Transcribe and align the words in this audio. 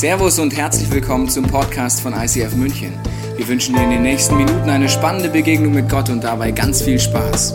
Servus 0.00 0.38
und 0.38 0.56
herzlich 0.56 0.90
willkommen 0.90 1.28
zum 1.28 1.46
Podcast 1.46 2.00
von 2.00 2.14
ICF 2.14 2.54
München. 2.54 2.98
Wir 3.36 3.46
wünschen 3.46 3.74
dir 3.74 3.82
in 3.82 3.90
den 3.90 4.00
nächsten 4.00 4.34
Minuten 4.34 4.70
eine 4.70 4.88
spannende 4.88 5.28
Begegnung 5.28 5.74
mit 5.74 5.90
Gott 5.90 6.08
und 6.08 6.24
dabei 6.24 6.52
ganz 6.52 6.80
viel 6.80 6.98
Spaß. 6.98 7.52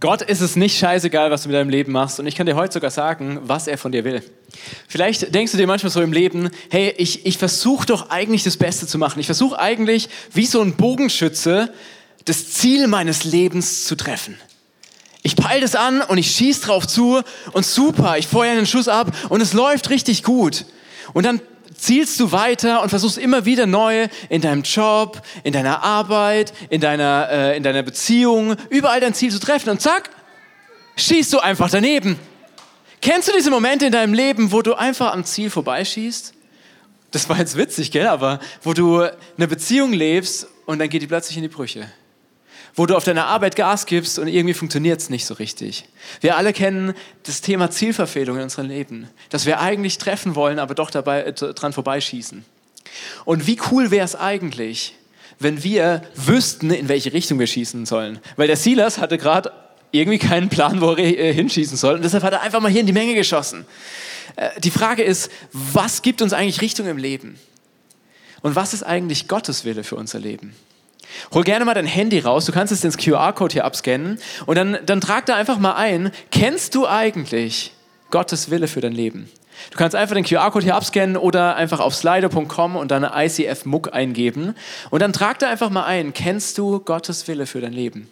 Gott 0.00 0.22
ist 0.22 0.40
es 0.40 0.56
nicht 0.56 0.76
scheißegal, 0.76 1.30
was 1.30 1.44
du 1.44 1.50
mit 1.50 1.54
deinem 1.54 1.70
Leben 1.70 1.92
machst. 1.92 2.18
Und 2.18 2.26
ich 2.26 2.34
kann 2.34 2.46
dir 2.46 2.56
heute 2.56 2.72
sogar 2.72 2.90
sagen, 2.90 3.38
was 3.44 3.68
er 3.68 3.78
von 3.78 3.92
dir 3.92 4.02
will. 4.02 4.24
Vielleicht 4.88 5.32
denkst 5.32 5.52
du 5.52 5.58
dir 5.58 5.68
manchmal 5.68 5.92
so 5.92 6.02
im 6.02 6.12
Leben, 6.12 6.50
hey, 6.68 6.92
ich, 6.96 7.26
ich 7.26 7.38
versuche 7.38 7.86
doch 7.86 8.10
eigentlich 8.10 8.42
das 8.42 8.56
Beste 8.56 8.88
zu 8.88 8.98
machen. 8.98 9.20
Ich 9.20 9.26
versuche 9.26 9.56
eigentlich, 9.56 10.08
wie 10.32 10.46
so 10.46 10.60
ein 10.60 10.74
Bogenschütze, 10.74 11.72
das 12.24 12.50
Ziel 12.54 12.88
meines 12.88 13.22
Lebens 13.22 13.84
zu 13.84 13.94
treffen. 13.94 14.36
Ich 15.22 15.36
peile 15.36 15.60
das 15.60 15.74
an 15.74 16.00
und 16.00 16.18
ich 16.18 16.30
schieße 16.30 16.62
drauf 16.62 16.86
zu 16.86 17.20
und 17.52 17.66
super, 17.66 18.18
ich 18.18 18.28
feuere 18.28 18.52
einen 18.52 18.66
Schuss 18.66 18.88
ab 18.88 19.12
und 19.28 19.40
es 19.40 19.52
läuft 19.52 19.90
richtig 19.90 20.22
gut. 20.22 20.64
Und 21.12 21.26
dann 21.26 21.40
zielst 21.74 22.18
du 22.20 22.32
weiter 22.32 22.82
und 22.82 22.88
versuchst 22.88 23.18
immer 23.18 23.44
wieder 23.44 23.66
neu 23.66 24.08
in 24.28 24.40
deinem 24.40 24.62
Job, 24.62 25.22
in 25.44 25.52
deiner 25.52 25.82
Arbeit, 25.82 26.52
in 26.70 26.80
deiner, 26.80 27.28
äh, 27.30 27.56
in 27.56 27.62
deiner 27.62 27.82
Beziehung, 27.82 28.56
überall 28.70 29.00
dein 29.00 29.14
Ziel 29.14 29.30
zu 29.30 29.38
treffen 29.38 29.70
und 29.70 29.80
zack, 29.80 30.10
schießt 30.96 31.32
du 31.32 31.38
einfach 31.38 31.70
daneben. 31.70 32.18
Kennst 33.00 33.28
du 33.28 33.32
diese 33.32 33.50
Momente 33.50 33.86
in 33.86 33.92
deinem 33.92 34.14
Leben, 34.14 34.50
wo 34.50 34.62
du 34.62 34.74
einfach 34.74 35.12
am 35.12 35.24
Ziel 35.24 35.50
vorbeischießt? 35.50 36.34
Das 37.12 37.28
war 37.28 37.38
jetzt 37.38 37.56
witzig, 37.56 37.90
gell? 37.90 38.08
Aber 38.08 38.40
wo 38.62 38.72
du 38.72 39.00
eine 39.02 39.48
Beziehung 39.48 39.92
lebst 39.92 40.48
und 40.66 40.78
dann 40.78 40.88
geht 40.88 41.02
die 41.02 41.06
plötzlich 41.06 41.36
in 41.36 41.42
die 41.42 41.48
Brüche 41.48 41.88
wo 42.78 42.86
du 42.86 42.96
auf 42.96 43.02
deiner 43.02 43.26
Arbeit 43.26 43.56
Gas 43.56 43.86
gibst 43.86 44.20
und 44.20 44.28
irgendwie 44.28 44.54
funktioniert 44.54 45.00
es 45.00 45.10
nicht 45.10 45.26
so 45.26 45.34
richtig. 45.34 45.84
Wir 46.20 46.36
alle 46.36 46.52
kennen 46.52 46.94
das 47.24 47.40
Thema 47.40 47.72
Zielverfehlung 47.72 48.36
in 48.36 48.44
unserem 48.44 48.68
Leben, 48.68 49.08
dass 49.30 49.46
wir 49.46 49.60
eigentlich 49.60 49.98
treffen 49.98 50.36
wollen, 50.36 50.60
aber 50.60 50.76
doch 50.76 50.92
dabei 50.92 51.22
äh, 51.24 51.32
dran 51.32 51.72
vorbeischießen. 51.72 52.44
Und 53.24 53.46
wie 53.48 53.58
cool 53.72 53.90
wäre 53.90 54.04
es 54.04 54.14
eigentlich, 54.14 54.94
wenn 55.40 55.64
wir 55.64 56.02
wüssten, 56.14 56.70
in 56.70 56.88
welche 56.88 57.12
Richtung 57.12 57.40
wir 57.40 57.48
schießen 57.48 57.84
sollen? 57.84 58.20
Weil 58.36 58.46
der 58.46 58.56
Silas 58.56 58.98
hatte 58.98 59.18
gerade 59.18 59.50
irgendwie 59.90 60.18
keinen 60.18 60.48
Plan, 60.48 60.80
wo 60.80 60.92
er 60.92 60.98
äh, 60.98 61.34
hinschießen 61.34 61.76
soll 61.76 61.96
und 61.96 62.04
deshalb 62.04 62.22
hat 62.22 62.32
er 62.32 62.42
einfach 62.42 62.60
mal 62.60 62.70
hier 62.70 62.82
in 62.82 62.86
die 62.86 62.92
Menge 62.92 63.16
geschossen. 63.16 63.66
Äh, 64.36 64.50
die 64.60 64.70
Frage 64.70 65.02
ist, 65.02 65.32
was 65.50 66.02
gibt 66.02 66.22
uns 66.22 66.32
eigentlich 66.32 66.60
Richtung 66.60 66.86
im 66.86 66.96
Leben? 66.96 67.40
Und 68.40 68.54
was 68.54 68.72
ist 68.72 68.84
eigentlich 68.84 69.26
Gottes 69.26 69.64
Wille 69.64 69.82
für 69.82 69.96
unser 69.96 70.20
Leben? 70.20 70.54
Hol 71.32 71.44
gerne 71.44 71.64
mal 71.64 71.74
dein 71.74 71.86
Handy 71.86 72.20
raus, 72.20 72.44
du 72.44 72.52
kannst 72.52 72.72
es 72.72 72.84
ins 72.84 72.96
QR-Code 72.96 73.52
hier 73.52 73.64
abscannen 73.64 74.18
und 74.46 74.56
dann, 74.56 74.78
dann 74.84 75.00
trag 75.00 75.26
da 75.26 75.36
einfach 75.36 75.58
mal 75.58 75.74
ein, 75.74 76.12
kennst 76.30 76.74
du 76.74 76.86
eigentlich 76.86 77.72
Gottes 78.10 78.50
Wille 78.50 78.68
für 78.68 78.80
dein 78.80 78.92
Leben? 78.92 79.30
Du 79.70 79.76
kannst 79.76 79.96
einfach 79.96 80.14
den 80.14 80.24
QR-Code 80.24 80.64
hier 80.64 80.76
abscannen 80.76 81.16
oder 81.16 81.56
einfach 81.56 81.80
auf 81.80 81.94
slido.com 81.94 82.76
und 82.76 82.90
dann 82.90 83.04
ICF 83.04 83.64
Muck 83.64 83.92
eingeben 83.92 84.54
und 84.90 85.02
dann 85.02 85.12
trag 85.12 85.38
da 85.38 85.48
einfach 85.48 85.70
mal 85.70 85.84
ein, 85.84 86.12
kennst 86.14 86.58
du 86.58 86.80
Gottes 86.80 87.26
Wille 87.28 87.46
für 87.46 87.60
dein 87.60 87.72
Leben? 87.72 88.08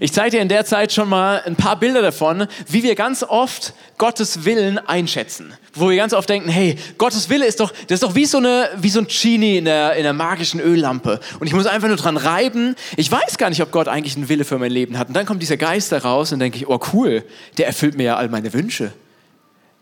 Ich 0.00 0.12
zeige 0.12 0.32
dir 0.32 0.42
in 0.42 0.48
der 0.48 0.64
Zeit 0.64 0.92
schon 0.92 1.08
mal 1.08 1.42
ein 1.46 1.56
paar 1.56 1.78
Bilder 1.78 2.02
davon, 2.02 2.46
wie 2.68 2.82
wir 2.82 2.94
ganz 2.94 3.22
oft 3.22 3.74
Gottes 3.98 4.44
Willen 4.44 4.78
einschätzen. 4.78 5.54
Wo 5.74 5.88
wir 5.90 5.96
ganz 5.96 6.12
oft 6.12 6.28
denken, 6.28 6.48
hey, 6.48 6.76
Gottes 6.98 7.28
Wille 7.28 7.46
ist 7.46 7.60
doch, 7.60 7.72
das 7.88 7.96
ist 7.96 8.02
doch 8.02 8.14
wie 8.14 8.26
so, 8.26 8.38
eine, 8.38 8.70
wie 8.76 8.90
so 8.90 9.00
ein 9.00 9.06
Genie 9.08 9.58
in 9.58 9.64
der, 9.66 9.94
in 9.94 10.02
der 10.02 10.12
magischen 10.12 10.60
Öllampe. 10.60 11.20
Und 11.40 11.46
ich 11.46 11.52
muss 11.52 11.66
einfach 11.66 11.88
nur 11.88 11.96
dran 11.96 12.16
reiben. 12.16 12.76
Ich 12.96 13.10
weiß 13.10 13.38
gar 13.38 13.48
nicht, 13.48 13.62
ob 13.62 13.70
Gott 13.70 13.88
eigentlich 13.88 14.16
einen 14.16 14.28
Wille 14.28 14.44
für 14.44 14.58
mein 14.58 14.72
Leben 14.72 14.98
hat. 14.98 15.08
Und 15.08 15.14
dann 15.14 15.26
kommt 15.26 15.42
dieser 15.42 15.56
Geist 15.56 15.92
da 15.92 15.98
raus 15.98 16.32
und 16.32 16.38
denke 16.38 16.58
ich, 16.58 16.68
oh 16.68 16.80
cool, 16.92 17.24
der 17.58 17.66
erfüllt 17.66 17.96
mir 17.96 18.04
ja 18.04 18.16
all 18.16 18.28
meine 18.28 18.52
Wünsche 18.52 18.92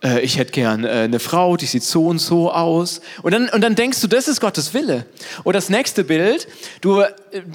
äh, 0.04 0.20
ich 0.20 0.38
hätte 0.38 0.52
gern 0.52 0.84
äh, 0.84 0.88
eine 0.88 1.18
Frau, 1.18 1.56
die 1.56 1.66
sieht 1.66 1.82
so 1.82 2.06
und 2.06 2.18
so 2.18 2.52
aus. 2.52 3.00
Und 3.22 3.32
dann, 3.32 3.48
und 3.48 3.60
dann 3.62 3.74
denkst 3.74 4.00
du, 4.00 4.06
das 4.06 4.28
ist 4.28 4.40
Gottes 4.40 4.74
Wille. 4.74 5.06
Oder 5.44 5.58
das 5.58 5.70
nächste 5.70 6.04
Bild, 6.04 6.46
du 6.80 7.00
äh, 7.00 7.10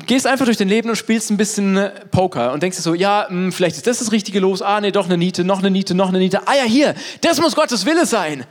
gehst 0.08 0.28
einfach 0.28 0.46
durch 0.46 0.58
dein 0.58 0.68
Leben 0.68 0.90
und 0.90 0.96
spielst 0.96 1.30
ein 1.30 1.38
bisschen 1.38 1.78
äh, 1.78 1.92
Poker 2.12 2.52
und 2.52 2.64
denkst 2.64 2.78
dir 2.78 2.84
so, 2.84 2.94
ja, 2.94 3.28
mh, 3.30 3.46
hm, 3.46 3.52
vielleicht 3.52 3.78
ist 3.78 3.88
das 3.88 4.00
das 4.00 4.12
richtige 4.12 4.40
Los. 4.40 4.62
Ah, 4.62 4.82
nee, 4.82 4.92
doch 4.92 5.06
eine 5.06 5.18
Niete, 5.18 5.44
noch 5.44 5.60
eine 5.60 5.70
Niete, 5.70 5.94
noch 5.94 6.10
eine 6.10 6.20
Niete. 6.20 6.48
Ah 6.48 6.56
ja, 6.56 6.64
hier, 6.64 6.96
das 7.22 7.40
muss 7.40 7.56
Gottes 7.56 7.86
Wille 7.86 8.06
sein. 8.06 8.46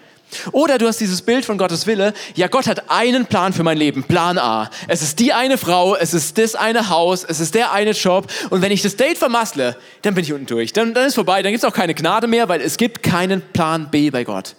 Oder 0.52 0.78
du 0.78 0.86
hast 0.86 1.00
dieses 1.00 1.22
Bild 1.22 1.44
von 1.44 1.58
Gottes 1.58 1.86
Wille. 1.86 2.12
Ja, 2.34 2.48
Gott 2.48 2.66
hat 2.66 2.90
einen 2.90 3.26
Plan 3.26 3.52
für 3.52 3.62
mein 3.62 3.78
Leben. 3.78 4.02
Plan 4.02 4.38
A. 4.38 4.70
Es 4.86 5.02
ist 5.02 5.18
die 5.18 5.32
eine 5.32 5.58
Frau, 5.58 5.96
es 5.96 6.14
ist 6.14 6.38
das 6.38 6.54
eine 6.54 6.88
Haus, 6.88 7.24
es 7.24 7.40
ist 7.40 7.54
der 7.54 7.72
eine 7.72 7.92
Job. 7.92 8.26
Und 8.50 8.62
wenn 8.62 8.72
ich 8.72 8.82
das 8.82 8.96
Date 8.96 9.18
vermassle, 9.18 9.76
dann 10.02 10.14
bin 10.14 10.24
ich 10.24 10.32
unten 10.32 10.46
durch. 10.46 10.72
Dann, 10.72 10.94
dann 10.94 11.06
ist 11.06 11.14
vorbei. 11.14 11.42
Dann 11.42 11.52
gibt 11.52 11.64
es 11.64 11.68
auch 11.68 11.74
keine 11.74 11.94
Gnade 11.94 12.26
mehr, 12.26 12.48
weil 12.48 12.60
es 12.60 12.76
gibt 12.76 13.02
keinen 13.02 13.40
Plan 13.40 13.90
B 13.90 14.10
bei 14.10 14.24
Gott. 14.24 14.54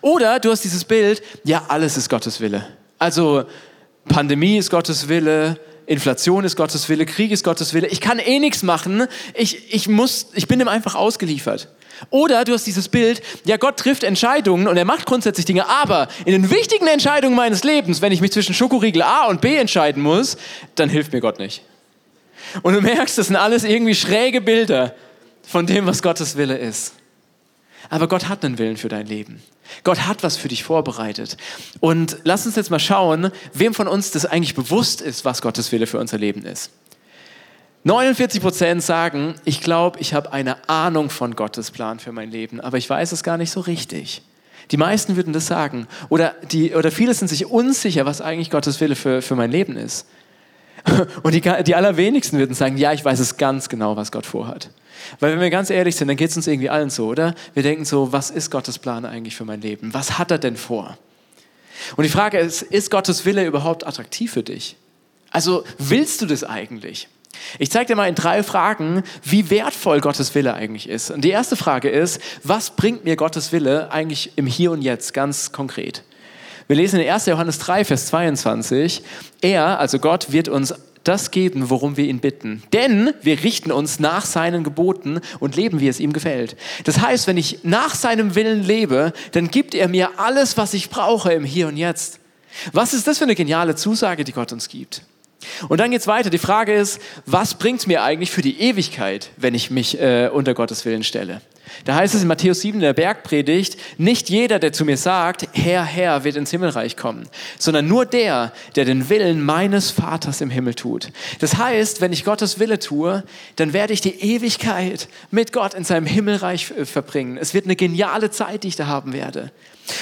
Oder 0.00 0.38
du 0.40 0.50
hast 0.50 0.62
dieses 0.64 0.84
Bild. 0.84 1.22
Ja, 1.44 1.64
alles 1.68 1.96
ist 1.96 2.08
Gottes 2.08 2.40
Wille. 2.40 2.66
Also 2.98 3.44
Pandemie 4.08 4.58
ist 4.58 4.70
Gottes 4.70 5.08
Wille. 5.08 5.58
Inflation 5.86 6.44
ist 6.44 6.54
Gottes 6.54 6.88
Wille, 6.88 7.04
Krieg 7.04 7.32
ist 7.32 7.42
Gottes 7.42 7.74
Wille. 7.74 7.88
Ich 7.88 8.00
kann 8.00 8.20
eh 8.20 8.38
nichts 8.38 8.62
machen. 8.62 9.08
Ich, 9.34 9.74
ich, 9.74 9.88
muss, 9.88 10.28
ich 10.34 10.46
bin 10.46 10.60
dem 10.60 10.68
einfach 10.68 10.94
ausgeliefert. 10.94 11.68
Oder 12.08 12.44
du 12.44 12.54
hast 12.54 12.66
dieses 12.66 12.88
Bild, 12.88 13.20
ja, 13.44 13.58
Gott 13.58 13.76
trifft 13.76 14.04
Entscheidungen 14.04 14.66
und 14.66 14.76
er 14.76 14.84
macht 14.84 15.06
grundsätzlich 15.06 15.44
Dinge, 15.44 15.68
aber 15.68 16.08
in 16.24 16.32
den 16.32 16.50
wichtigen 16.50 16.86
Entscheidungen 16.86 17.36
meines 17.36 17.62
Lebens, 17.62 18.00
wenn 18.00 18.12
ich 18.12 18.20
mich 18.20 18.32
zwischen 18.32 18.54
Schokoriegel 18.54 19.02
A 19.02 19.26
und 19.26 19.40
B 19.40 19.56
entscheiden 19.56 20.02
muss, 20.02 20.36
dann 20.74 20.88
hilft 20.88 21.12
mir 21.12 21.20
Gott 21.20 21.38
nicht. 21.38 21.62
Und 22.62 22.74
du 22.74 22.80
merkst, 22.80 23.18
das 23.18 23.26
sind 23.26 23.36
alles 23.36 23.64
irgendwie 23.64 23.94
schräge 23.94 24.40
Bilder 24.40 24.94
von 25.46 25.66
dem, 25.66 25.86
was 25.86 26.02
Gottes 26.02 26.36
Wille 26.36 26.56
ist. 26.56 26.94
Aber 27.90 28.08
Gott 28.08 28.28
hat 28.28 28.44
einen 28.44 28.58
Willen 28.58 28.76
für 28.76 28.88
dein 28.88 29.06
Leben. 29.06 29.42
Gott 29.84 30.06
hat 30.06 30.22
was 30.22 30.36
für 30.36 30.48
dich 30.48 30.64
vorbereitet. 30.64 31.36
Und 31.80 32.18
lass 32.24 32.46
uns 32.46 32.56
jetzt 32.56 32.70
mal 32.70 32.78
schauen, 32.78 33.30
wem 33.52 33.74
von 33.74 33.88
uns 33.88 34.10
das 34.10 34.26
eigentlich 34.26 34.54
bewusst 34.54 35.00
ist, 35.00 35.24
was 35.24 35.42
Gottes 35.42 35.72
Wille 35.72 35.86
für 35.86 35.98
unser 35.98 36.18
Leben 36.18 36.44
ist. 36.44 36.70
49 37.84 38.42
Prozent 38.42 38.82
sagen, 38.82 39.34
ich 39.44 39.62
glaube, 39.62 39.98
ich 40.00 40.12
habe 40.12 40.32
eine 40.32 40.68
Ahnung 40.68 41.08
von 41.08 41.34
Gottes 41.34 41.70
Plan 41.70 41.98
für 41.98 42.12
mein 42.12 42.30
Leben, 42.30 42.60
aber 42.60 42.76
ich 42.76 42.88
weiß 42.88 43.12
es 43.12 43.22
gar 43.22 43.38
nicht 43.38 43.50
so 43.50 43.60
richtig. 43.60 44.22
Die 44.70 44.76
meisten 44.76 45.16
würden 45.16 45.32
das 45.32 45.46
sagen. 45.46 45.86
Oder, 46.10 46.34
die, 46.52 46.74
oder 46.74 46.90
viele 46.90 47.14
sind 47.14 47.28
sich 47.28 47.46
unsicher, 47.46 48.04
was 48.04 48.20
eigentlich 48.20 48.50
Gottes 48.50 48.80
Wille 48.80 48.96
für, 48.96 49.22
für 49.22 49.34
mein 49.34 49.50
Leben 49.50 49.76
ist. 49.76 50.06
Und 51.22 51.34
die, 51.34 51.40
die 51.40 51.74
allerwenigsten 51.74 52.38
würden 52.38 52.54
sagen, 52.54 52.76
ja, 52.76 52.92
ich 52.92 53.04
weiß 53.04 53.18
es 53.18 53.38
ganz 53.38 53.68
genau, 53.68 53.96
was 53.96 54.12
Gott 54.12 54.26
vorhat. 54.26 54.70
Weil 55.18 55.32
wenn 55.32 55.40
wir 55.40 55.50
ganz 55.50 55.70
ehrlich 55.70 55.96
sind, 55.96 56.08
dann 56.08 56.16
geht 56.16 56.30
es 56.30 56.36
uns 56.36 56.46
irgendwie 56.46 56.70
allen 56.70 56.90
so, 56.90 57.06
oder? 57.06 57.34
Wir 57.54 57.62
denken 57.62 57.84
so, 57.84 58.12
was 58.12 58.30
ist 58.30 58.50
Gottes 58.50 58.78
Plan 58.78 59.06
eigentlich 59.06 59.34
für 59.34 59.44
mein 59.44 59.62
Leben? 59.62 59.94
Was 59.94 60.18
hat 60.18 60.30
er 60.30 60.38
denn 60.38 60.56
vor? 60.56 60.98
Und 61.96 62.04
die 62.04 62.10
Frage 62.10 62.38
ist, 62.38 62.62
ist 62.62 62.90
Gottes 62.90 63.24
Wille 63.24 63.46
überhaupt 63.46 63.86
attraktiv 63.86 64.32
für 64.32 64.42
dich? 64.42 64.76
Also 65.30 65.64
willst 65.78 66.20
du 66.20 66.26
das 66.26 66.44
eigentlich? 66.44 67.08
Ich 67.58 67.70
zeige 67.70 67.86
dir 67.86 67.96
mal 67.96 68.08
in 68.08 68.14
drei 68.14 68.42
Fragen, 68.42 69.02
wie 69.22 69.50
wertvoll 69.50 70.00
Gottes 70.00 70.34
Wille 70.34 70.54
eigentlich 70.54 70.88
ist. 70.88 71.10
Und 71.10 71.22
die 71.22 71.30
erste 71.30 71.56
Frage 71.56 71.88
ist, 71.88 72.20
was 72.42 72.70
bringt 72.70 73.04
mir 73.04 73.16
Gottes 73.16 73.52
Wille 73.52 73.90
eigentlich 73.90 74.32
im 74.36 74.46
Hier 74.46 74.72
und 74.72 74.82
Jetzt 74.82 75.14
ganz 75.14 75.52
konkret? 75.52 76.02
Wir 76.68 76.76
lesen 76.76 77.00
in 77.00 77.10
1. 77.10 77.26
Johannes 77.26 77.58
3, 77.58 77.84
Vers 77.84 78.06
22, 78.06 79.02
er, 79.40 79.80
also 79.80 79.98
Gott, 79.98 80.30
wird 80.30 80.48
uns 80.48 80.72
das 81.04 81.30
geben, 81.30 81.70
worum 81.70 81.96
wir 81.96 82.04
ihn 82.04 82.20
bitten. 82.20 82.62
Denn 82.72 83.12
wir 83.22 83.42
richten 83.42 83.72
uns 83.72 84.00
nach 84.00 84.24
seinen 84.24 84.64
Geboten 84.64 85.20
und 85.40 85.56
leben, 85.56 85.80
wie 85.80 85.88
es 85.88 85.98
ihm 85.98 86.12
gefällt. 86.12 86.56
Das 86.84 87.00
heißt, 87.00 87.26
wenn 87.26 87.36
ich 87.36 87.60
nach 87.64 87.94
seinem 87.94 88.34
Willen 88.34 88.62
lebe, 88.62 89.12
dann 89.32 89.50
gibt 89.50 89.74
er 89.74 89.88
mir 89.88 90.18
alles, 90.18 90.56
was 90.56 90.74
ich 90.74 90.90
brauche 90.90 91.32
im 91.32 91.44
Hier 91.44 91.68
und 91.68 91.76
Jetzt. 91.76 92.20
Was 92.72 92.94
ist 92.94 93.06
das 93.06 93.18
für 93.18 93.24
eine 93.24 93.34
geniale 93.34 93.76
Zusage, 93.76 94.24
die 94.24 94.32
Gott 94.32 94.52
uns 94.52 94.68
gibt? 94.68 95.02
Und 95.68 95.78
dann 95.78 95.90
geht 95.90 96.00
es 96.00 96.06
weiter. 96.06 96.30
Die 96.30 96.38
Frage 96.38 96.74
ist, 96.74 97.00
was 97.26 97.54
bringt 97.54 97.80
es 97.80 97.86
mir 97.86 98.02
eigentlich 98.02 98.30
für 98.30 98.42
die 98.42 98.60
Ewigkeit, 98.60 99.30
wenn 99.36 99.54
ich 99.54 99.70
mich 99.70 100.00
äh, 100.00 100.28
unter 100.32 100.54
Gottes 100.54 100.84
Willen 100.84 101.04
stelle? 101.04 101.40
Da 101.84 101.94
heißt 101.94 102.14
es 102.14 102.22
in 102.22 102.28
Matthäus 102.28 102.60
7 102.60 102.78
in 102.78 102.82
der 102.82 102.92
Bergpredigt, 102.92 103.76
nicht 103.98 104.28
jeder, 104.28 104.58
der 104.58 104.72
zu 104.72 104.84
mir 104.84 104.96
sagt, 104.96 105.48
Herr, 105.52 105.84
Herr, 105.84 106.24
wird 106.24 106.36
ins 106.36 106.50
Himmelreich 106.50 106.96
kommen, 106.96 107.28
sondern 107.58 107.86
nur 107.86 108.06
der, 108.06 108.52
der 108.76 108.84
den 108.84 109.08
Willen 109.08 109.42
meines 109.44 109.90
Vaters 109.90 110.40
im 110.40 110.50
Himmel 110.50 110.74
tut. 110.74 111.10
Das 111.38 111.56
heißt, 111.56 112.00
wenn 112.00 112.12
ich 112.12 112.24
Gottes 112.24 112.58
Wille 112.58 112.78
tue, 112.78 113.24
dann 113.56 113.72
werde 113.72 113.92
ich 113.92 114.00
die 114.00 114.20
Ewigkeit 114.20 115.08
mit 115.30 115.52
Gott 115.52 115.74
in 115.74 115.84
seinem 115.84 116.06
Himmelreich 116.06 116.72
äh, 116.76 116.84
verbringen. 116.84 117.38
Es 117.38 117.54
wird 117.54 117.66
eine 117.66 117.76
geniale 117.76 118.30
Zeit, 118.30 118.64
die 118.64 118.68
ich 118.68 118.76
da 118.76 118.86
haben 118.86 119.12
werde. 119.12 119.52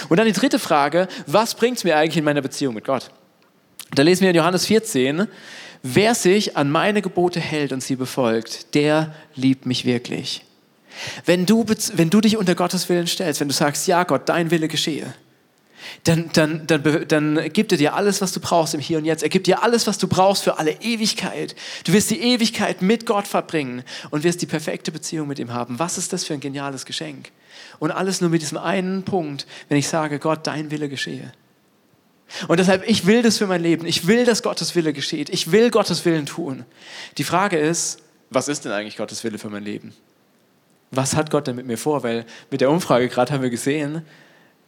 Und 0.08 0.16
dann 0.18 0.26
die 0.26 0.32
dritte 0.32 0.58
Frage, 0.58 1.08
was 1.26 1.54
bringt 1.54 1.78
es 1.78 1.84
mir 1.84 1.96
eigentlich 1.96 2.16
in 2.16 2.24
meiner 2.24 2.42
Beziehung 2.42 2.74
mit 2.74 2.84
Gott? 2.84 3.10
Da 3.94 4.02
lesen 4.02 4.22
wir 4.22 4.30
in 4.30 4.36
Johannes 4.36 4.66
14, 4.66 5.26
wer 5.82 6.14
sich 6.14 6.56
an 6.56 6.70
meine 6.70 7.02
Gebote 7.02 7.40
hält 7.40 7.72
und 7.72 7.82
sie 7.82 7.96
befolgt, 7.96 8.74
der 8.74 9.14
liebt 9.34 9.66
mich 9.66 9.84
wirklich. 9.84 10.44
Wenn 11.24 11.46
du, 11.46 11.64
wenn 11.94 12.10
du 12.10 12.20
dich 12.20 12.36
unter 12.36 12.54
Gottes 12.54 12.88
Willen 12.88 13.06
stellst, 13.06 13.40
wenn 13.40 13.48
du 13.48 13.54
sagst, 13.54 13.86
ja 13.86 14.04
Gott, 14.04 14.28
dein 14.28 14.50
Wille 14.50 14.68
geschehe, 14.68 15.14
dann, 16.04 16.30
dann, 16.32 16.66
dann, 16.66 17.04
dann 17.06 17.52
gibt 17.52 17.72
er 17.72 17.78
dir 17.78 17.94
alles, 17.94 18.20
was 18.20 18.32
du 18.32 18.40
brauchst 18.40 18.74
im 18.74 18.80
Hier 18.80 18.98
und 18.98 19.04
Jetzt. 19.04 19.22
Er 19.22 19.28
gibt 19.28 19.46
dir 19.46 19.62
alles, 19.62 19.86
was 19.86 19.98
du 19.98 20.08
brauchst 20.08 20.42
für 20.42 20.58
alle 20.58 20.72
Ewigkeit. 20.82 21.54
Du 21.84 21.92
wirst 21.92 22.10
die 22.10 22.20
Ewigkeit 22.20 22.82
mit 22.82 23.06
Gott 23.06 23.26
verbringen 23.26 23.84
und 24.10 24.24
wirst 24.24 24.42
die 24.42 24.46
perfekte 24.46 24.92
Beziehung 24.92 25.28
mit 25.28 25.38
ihm 25.38 25.52
haben. 25.52 25.78
Was 25.78 25.96
ist 25.96 26.12
das 26.12 26.24
für 26.24 26.34
ein 26.34 26.40
geniales 26.40 26.84
Geschenk? 26.84 27.30
Und 27.78 27.90
alles 27.90 28.20
nur 28.20 28.30
mit 28.30 28.42
diesem 28.42 28.58
einen 28.58 29.04
Punkt, 29.04 29.46
wenn 29.68 29.78
ich 29.78 29.88
sage, 29.88 30.18
Gott, 30.18 30.46
dein 30.46 30.70
Wille 30.70 30.88
geschehe. 30.88 31.32
Und 32.46 32.60
deshalb, 32.60 32.88
ich 32.88 33.06
will 33.06 33.22
das 33.22 33.38
für 33.38 33.46
mein 33.46 33.62
Leben. 33.62 33.86
Ich 33.86 34.06
will, 34.06 34.24
dass 34.24 34.42
Gottes 34.42 34.74
Wille 34.74 34.92
geschieht. 34.92 35.30
Ich 35.30 35.50
will 35.50 35.70
Gottes 35.70 36.04
Willen 36.04 36.26
tun. 36.26 36.64
Die 37.16 37.24
Frage 37.24 37.58
ist, 37.58 38.00
was 38.30 38.48
ist 38.48 38.64
denn 38.64 38.72
eigentlich 38.72 38.96
Gottes 38.96 39.24
Wille 39.24 39.38
für 39.38 39.48
mein 39.48 39.64
Leben? 39.64 39.94
Was 40.90 41.16
hat 41.16 41.30
Gott 41.30 41.46
denn 41.46 41.56
mit 41.56 41.66
mir 41.66 41.78
vor? 41.78 42.02
Weil 42.02 42.26
mit 42.50 42.60
der 42.60 42.70
Umfrage 42.70 43.08
gerade 43.08 43.32
haben 43.32 43.42
wir 43.42 43.50
gesehen, 43.50 44.02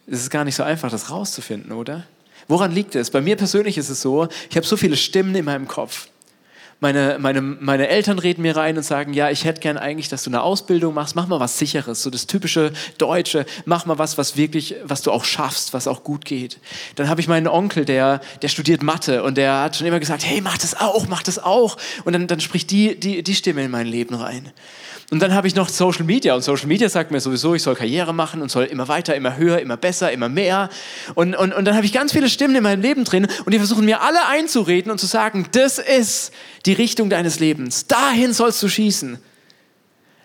es 0.07 0.23
ist 0.23 0.31
gar 0.31 0.45
nicht 0.45 0.57
so 0.57 0.62
einfach, 0.62 0.91
das 0.91 1.11
rauszufinden, 1.11 1.73
oder? 1.73 2.05
Woran 2.49 2.73
liegt 2.73 2.95
es? 2.95 3.11
Bei 3.11 3.21
mir 3.21 3.37
persönlich 3.37 3.79
ist 3.79 3.91
es 3.91 4.01
so, 4.01 4.29
ich 4.49 4.57
habe 4.57 4.67
so 4.67 4.77
viele 4.77 4.97
Stimmen 4.97 5.35
in 5.35 5.45
meinem 5.45 5.69
Kopf. 5.69 6.09
Meine, 6.81 7.19
meine, 7.21 7.43
meine 7.43 7.88
Eltern 7.88 8.19
reden 8.19 8.41
mir 8.41 8.56
rein 8.56 8.77
und 8.79 8.82
sagen, 8.82 9.12
ja, 9.12 9.31
ich 9.31 9.44
hätte 9.44 9.61
gern 9.61 9.77
eigentlich, 9.77 10.09
dass 10.09 10.25
du 10.25 10.31
eine 10.31 10.41
Ausbildung 10.41 10.94
machst, 10.94 11.15
mach 11.15 11.27
mal 11.27 11.38
was 11.38 11.59
Sicheres, 11.59 12.03
so 12.03 12.09
das 12.09 12.27
typische 12.27 12.73
Deutsche, 12.97 13.44
mach 13.67 13.85
mal 13.85 13.99
was, 13.99 14.17
was 14.17 14.38
wirklich, 14.38 14.77
was 14.85 15.03
du 15.03 15.12
auch 15.12 15.25
schaffst, 15.25 15.75
was 15.75 15.87
auch 15.87 16.05
gut 16.05 16.25
geht. 16.25 16.59
Dann 16.94 17.11
habe 17.11 17.21
ich 17.21 17.29
meinen 17.29 17.49
Onkel, 17.49 17.85
der, 17.85 18.23
der 18.41 18.49
studiert 18.49 18.82
Mathe 18.82 19.23
und 19.23 19.37
der 19.37 19.61
hat 19.61 19.77
schon 19.77 19.87
immer 19.87 20.00
gesagt, 20.00 20.25
hey, 20.25 20.41
mach 20.41 20.56
das 20.56 20.75
auch, 20.75 21.06
mach 21.06 21.23
das 21.23 21.38
auch. 21.38 21.77
Und 22.05 22.15
dann, 22.15 22.27
dann 22.27 22.41
spricht 22.41 22.71
die, 22.71 22.99
die, 22.99 23.23
die 23.23 23.35
Stimme 23.35 23.62
in 23.62 23.71
mein 23.71 23.87
Leben 23.87 24.15
rein. 24.15 24.50
Und 25.11 25.19
dann 25.21 25.35
habe 25.35 25.49
ich 25.49 25.57
noch 25.57 25.69
Social 25.69 26.05
Media 26.05 26.37
und 26.37 26.43
Social 26.43 26.69
Media 26.69 26.89
sagt 26.89 27.11
mir 27.11 27.21
sowieso, 27.21 27.57
ich 27.57 27.65
soll 27.65 27.75
Karriere 27.75 28.15
machen 28.15 28.43
und 28.43 28.51
soll 28.51 28.65
immer 28.65 28.87
weiter, 28.87 29.17
immer 29.17 29.37
höher, 29.37 29.59
immer 29.59 29.77
besser, 29.77 30.12
immer 30.12 30.29
mehr. 30.29 30.71
Und, 31.17 31.35
und, 31.35 31.53
und 31.53 31.65
dann 31.65 31.75
habe 31.75 31.85
ich 31.85 31.93
ganz 31.93 32.12
viele 32.12 32.29
Stimmen 32.29 32.55
in 32.55 32.62
meinem 32.62 32.81
Leben 32.81 33.05
drin 33.05 33.27
und 33.45 33.53
die 33.53 33.59
versuchen 33.59 33.85
mir 33.85 34.03
alle 34.03 34.27
einzureden 34.29 34.93
und 34.93 34.99
zu 34.99 35.07
sagen, 35.07 35.49
das 35.51 35.79
ist 35.81 36.33
die 36.65 36.75
Richtung 36.75 37.11
deines 37.11 37.41
Lebens. 37.41 37.89
Dahin 37.89 38.33
sollst 38.33 38.62
du 38.62 38.69
schießen. 38.69 39.19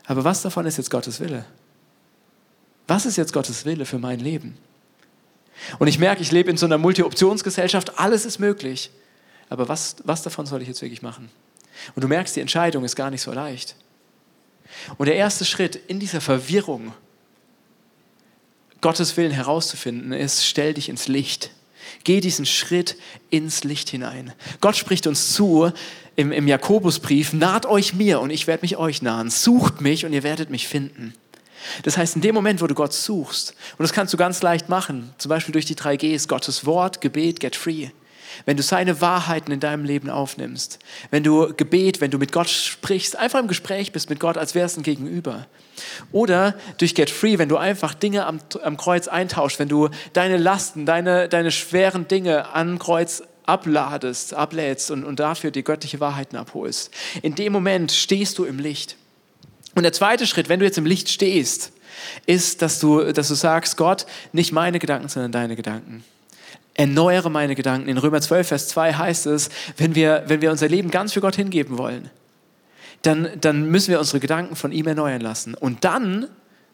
Aber 0.05 0.23
was 0.23 0.43
davon 0.43 0.67
ist 0.67 0.77
jetzt 0.77 0.91
Gottes 0.91 1.19
Wille? 1.19 1.45
Was 2.87 3.07
ist 3.07 3.15
jetzt 3.15 3.33
Gottes 3.33 3.65
Wille 3.65 3.85
für 3.85 3.97
mein 3.97 4.19
Leben? 4.19 4.55
Und 5.79 5.87
ich 5.87 5.97
merke, 5.97 6.21
ich 6.21 6.31
lebe 6.31 6.51
in 6.51 6.57
so 6.57 6.67
einer 6.67 6.77
Multi-Optionsgesellschaft, 6.77 7.97
alles 7.97 8.23
ist 8.25 8.37
möglich. 8.37 8.91
Aber 9.49 9.67
was, 9.67 9.95
was 10.03 10.21
davon 10.21 10.45
soll 10.45 10.61
ich 10.61 10.67
jetzt 10.67 10.83
wirklich 10.83 11.01
machen? 11.01 11.29
Und 11.95 12.03
du 12.03 12.07
merkst, 12.07 12.35
die 12.35 12.41
Entscheidung 12.41 12.83
ist 12.83 12.95
gar 12.95 13.09
nicht 13.09 13.21
so 13.21 13.31
leicht. 13.31 13.75
Und 14.97 15.07
der 15.07 15.15
erste 15.15 15.45
Schritt 15.45 15.75
in 15.87 15.99
dieser 15.99 16.21
Verwirrung, 16.21 16.93
Gottes 18.81 19.17
Willen 19.17 19.31
herauszufinden, 19.31 20.11
ist, 20.11 20.45
stell 20.45 20.73
dich 20.73 20.89
ins 20.89 21.07
Licht. 21.07 21.51
Geh 22.03 22.19
diesen 22.19 22.45
Schritt 22.45 22.97
ins 23.29 23.63
Licht 23.63 23.89
hinein. 23.89 24.33
Gott 24.61 24.75
spricht 24.75 25.07
uns 25.07 25.33
zu 25.33 25.71
im, 26.15 26.31
im 26.31 26.47
Jakobusbrief, 26.47 27.33
naht 27.33 27.65
euch 27.65 27.93
mir 27.93 28.19
und 28.19 28.29
ich 28.29 28.47
werde 28.47 28.61
mich 28.61 28.77
euch 28.77 29.01
nahen. 29.01 29.29
Sucht 29.29 29.81
mich 29.81 30.05
und 30.05 30.13
ihr 30.13 30.23
werdet 30.23 30.49
mich 30.49 30.67
finden. 30.67 31.13
Das 31.83 31.97
heißt, 31.97 32.15
in 32.15 32.21
dem 32.21 32.35
Moment, 32.35 32.61
wo 32.61 32.67
du 32.67 32.75
Gott 32.75 32.93
suchst, 32.93 33.55
und 33.77 33.83
das 33.83 33.93
kannst 33.93 34.13
du 34.13 34.17
ganz 34.17 34.41
leicht 34.41 34.69
machen, 34.69 35.13
zum 35.17 35.29
Beispiel 35.29 35.53
durch 35.53 35.65
die 35.65 35.75
drei 35.75 35.97
Gs, 35.97 36.27
Gottes 36.27 36.65
Wort, 36.65 37.01
Gebet, 37.01 37.39
Get 37.39 37.55
Free 37.55 37.89
wenn 38.45 38.57
du 38.57 38.63
seine 38.63 39.01
Wahrheiten 39.01 39.51
in 39.51 39.59
deinem 39.59 39.85
Leben 39.85 40.09
aufnimmst, 40.09 40.79
wenn 41.11 41.23
du 41.23 41.53
Gebet, 41.55 42.01
wenn 42.01 42.11
du 42.11 42.17
mit 42.17 42.31
Gott 42.31 42.49
sprichst, 42.49 43.15
einfach 43.17 43.39
im 43.39 43.47
Gespräch 43.47 43.91
bist 43.91 44.09
mit 44.09 44.19
Gott, 44.19 44.37
als 44.37 44.55
wärst 44.55 44.77
ein 44.77 44.83
Gegenüber. 44.83 45.47
Oder 46.11 46.55
durch 46.77 46.95
Get 46.95 47.09
Free, 47.09 47.37
wenn 47.37 47.49
du 47.49 47.57
einfach 47.57 47.93
Dinge 47.93 48.25
am, 48.25 48.39
am 48.63 48.77
Kreuz 48.77 49.07
eintauschst, 49.07 49.59
wenn 49.59 49.69
du 49.69 49.89
deine 50.13 50.37
Lasten, 50.37 50.85
deine, 50.85 51.27
deine 51.27 51.51
schweren 51.51 52.07
Dinge 52.07 52.53
an 52.53 52.79
Kreuz 52.79 53.23
abladest, 53.45 54.33
ablädst 54.33 54.91
und, 54.91 55.03
und 55.03 55.19
dafür 55.19 55.51
die 55.51 55.63
göttliche 55.63 55.99
Wahrheiten 55.99 56.37
abholst. 56.37 56.91
In 57.21 57.35
dem 57.35 57.53
Moment 57.53 57.91
stehst 57.91 58.37
du 58.37 58.45
im 58.45 58.59
Licht. 58.59 58.97
Und 59.75 59.83
der 59.83 59.93
zweite 59.93 60.25
Schritt, 60.25 60.49
wenn 60.49 60.59
du 60.59 60.65
jetzt 60.65 60.77
im 60.77 60.85
Licht 60.85 61.09
stehst, 61.09 61.71
ist, 62.25 62.61
dass 62.61 62.79
du, 62.79 63.11
dass 63.11 63.27
du 63.27 63.35
sagst, 63.35 63.77
Gott, 63.77 64.05
nicht 64.31 64.51
meine 64.51 64.79
Gedanken, 64.79 65.09
sondern 65.09 65.31
deine 65.31 65.55
Gedanken 65.55 66.03
erneuere 66.75 67.29
meine 67.29 67.55
Gedanken. 67.55 67.89
In 67.89 67.97
Römer 67.97 68.21
12, 68.21 68.47
Vers 68.47 68.67
2 68.69 68.93
heißt 68.93 69.25
es, 69.27 69.49
wenn 69.77 69.95
wir, 69.95 70.23
wenn 70.27 70.41
wir 70.41 70.51
unser 70.51 70.67
Leben 70.67 70.91
ganz 70.91 71.13
für 71.13 71.21
Gott 71.21 71.35
hingeben 71.35 71.77
wollen, 71.77 72.09
dann, 73.01 73.29
dann 73.41 73.69
müssen 73.69 73.91
wir 73.91 73.99
unsere 73.99 74.19
Gedanken 74.19 74.55
von 74.55 74.71
ihm 74.71 74.87
erneuern 74.87 75.21
lassen. 75.21 75.55
Und 75.55 75.83
dann 75.83 76.27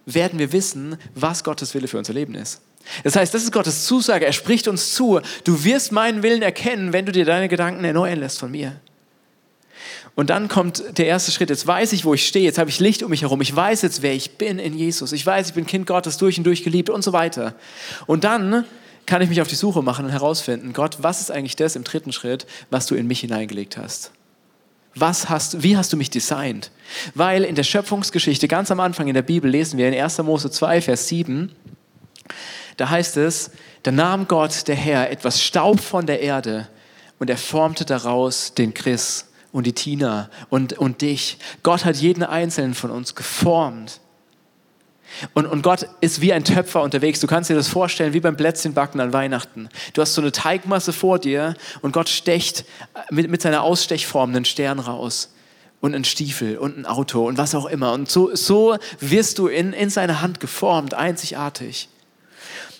werden 0.05 0.39
wir 0.39 0.51
wissen, 0.51 0.97
was 1.15 1.43
Gottes 1.43 1.73
Wille 1.73 1.87
für 1.87 1.97
unser 1.97 2.13
Leben 2.13 2.35
ist. 2.35 2.61
Das 3.03 3.15
heißt, 3.15 3.33
das 3.33 3.43
ist 3.43 3.51
Gottes 3.51 3.85
Zusage. 3.85 4.25
Er 4.25 4.33
spricht 4.33 4.67
uns 4.67 4.93
zu, 4.93 5.21
du 5.43 5.63
wirst 5.63 5.91
meinen 5.91 6.23
Willen 6.23 6.41
erkennen, 6.41 6.93
wenn 6.93 7.05
du 7.05 7.11
dir 7.11 7.25
deine 7.25 7.47
Gedanken 7.47 7.83
erneuern 7.83 8.19
lässt 8.19 8.39
von 8.39 8.49
mir. 8.49 8.79
Und 10.15 10.29
dann 10.29 10.49
kommt 10.49 10.97
der 10.97 11.05
erste 11.05 11.31
Schritt. 11.31 11.49
Jetzt 11.49 11.67
weiß 11.67 11.93
ich, 11.93 12.03
wo 12.03 12.13
ich 12.13 12.27
stehe. 12.27 12.43
Jetzt 12.43 12.57
habe 12.57 12.69
ich 12.69 12.79
Licht 12.79 13.01
um 13.03 13.11
mich 13.11 13.21
herum. 13.21 13.39
Ich 13.41 13.55
weiß 13.55 13.81
jetzt, 13.83 14.01
wer 14.01 14.13
ich 14.13 14.37
bin 14.37 14.59
in 14.59 14.77
Jesus. 14.77 15.13
Ich 15.13 15.25
weiß, 15.25 15.49
ich 15.49 15.53
bin 15.53 15.65
Kind 15.65 15.87
Gottes 15.87 16.17
durch 16.17 16.37
und 16.37 16.43
durch 16.43 16.63
geliebt 16.63 16.89
und 16.89 17.01
so 17.01 17.13
weiter. 17.13 17.55
Und 18.07 18.23
dann 18.23 18.65
kann 19.05 19.21
ich 19.21 19.29
mich 19.29 19.41
auf 19.41 19.47
die 19.47 19.55
Suche 19.55 19.81
machen 19.81 20.05
und 20.05 20.11
herausfinden, 20.11 20.73
Gott, 20.73 20.97
was 21.01 21.21
ist 21.21 21.31
eigentlich 21.31 21.55
das 21.55 21.75
im 21.75 21.83
dritten 21.83 22.11
Schritt, 22.11 22.45
was 22.69 22.85
du 22.85 22.95
in 22.95 23.07
mich 23.07 23.21
hineingelegt 23.21 23.77
hast? 23.77 24.11
Was 24.93 25.29
hast, 25.29 25.63
wie 25.63 25.77
hast 25.77 25.93
du 25.93 25.97
mich 25.97 26.09
designt? 26.09 26.71
Weil 27.15 27.43
in 27.43 27.55
der 27.55 27.63
Schöpfungsgeschichte, 27.63 28.47
ganz 28.47 28.71
am 28.71 28.79
Anfang 28.79 29.07
in 29.07 29.13
der 29.13 29.21
Bibel, 29.21 29.49
lesen 29.49 29.77
wir 29.77 29.87
in 29.87 29.99
1. 29.99 30.17
Mose 30.19 30.51
2, 30.51 30.81
Vers 30.81 31.07
7, 31.07 31.51
da 32.77 32.89
heißt 32.89 33.17
es, 33.17 33.51
da 33.83 33.91
nahm 33.91 34.27
Gott, 34.27 34.67
der 34.67 34.75
Herr, 34.75 35.09
etwas 35.09 35.41
Staub 35.41 35.79
von 35.79 36.05
der 36.05 36.21
Erde 36.21 36.67
und 37.19 37.29
er 37.29 37.37
formte 37.37 37.85
daraus 37.85 38.53
den 38.53 38.73
Chris 38.73 39.27
und 39.51 39.65
die 39.65 39.73
Tina 39.73 40.29
und, 40.49 40.73
und 40.73 41.01
dich. 41.01 41.37
Gott 41.63 41.85
hat 41.85 41.97
jeden 41.97 42.23
einzelnen 42.23 42.73
von 42.73 42.91
uns 42.91 43.15
geformt 43.15 43.99
und, 45.33 45.45
und 45.45 45.61
Gott 45.61 45.87
ist 46.01 46.21
wie 46.21 46.33
ein 46.33 46.43
Töpfer 46.43 46.81
unterwegs. 46.81 47.19
Du 47.19 47.27
kannst 47.27 47.49
dir 47.49 47.55
das 47.55 47.67
vorstellen 47.67 48.13
wie 48.13 48.19
beim 48.19 48.37
Plätzchenbacken 48.37 48.99
an 48.99 49.13
Weihnachten. 49.13 49.69
Du 49.93 50.01
hast 50.01 50.13
so 50.13 50.21
eine 50.21 50.31
Teigmasse 50.31 50.93
vor 50.93 51.19
dir 51.19 51.55
und 51.81 51.91
Gott 51.91 52.09
stecht 52.09 52.65
mit, 53.09 53.29
mit 53.29 53.41
seiner 53.41 53.63
Ausstechform 53.63 54.31
einen 54.31 54.45
Stern 54.45 54.79
raus 54.79 55.33
und 55.81 55.95
einen 55.95 56.05
Stiefel 56.05 56.57
und 56.57 56.77
ein 56.77 56.85
Auto 56.85 57.27
und 57.27 57.37
was 57.37 57.55
auch 57.55 57.65
immer. 57.65 57.93
Und 57.93 58.09
so, 58.09 58.35
so 58.35 58.77
wirst 58.99 59.39
du 59.39 59.47
in, 59.47 59.73
in 59.73 59.89
seine 59.89 60.21
Hand 60.21 60.39
geformt, 60.39 60.93
einzigartig. 60.93 61.89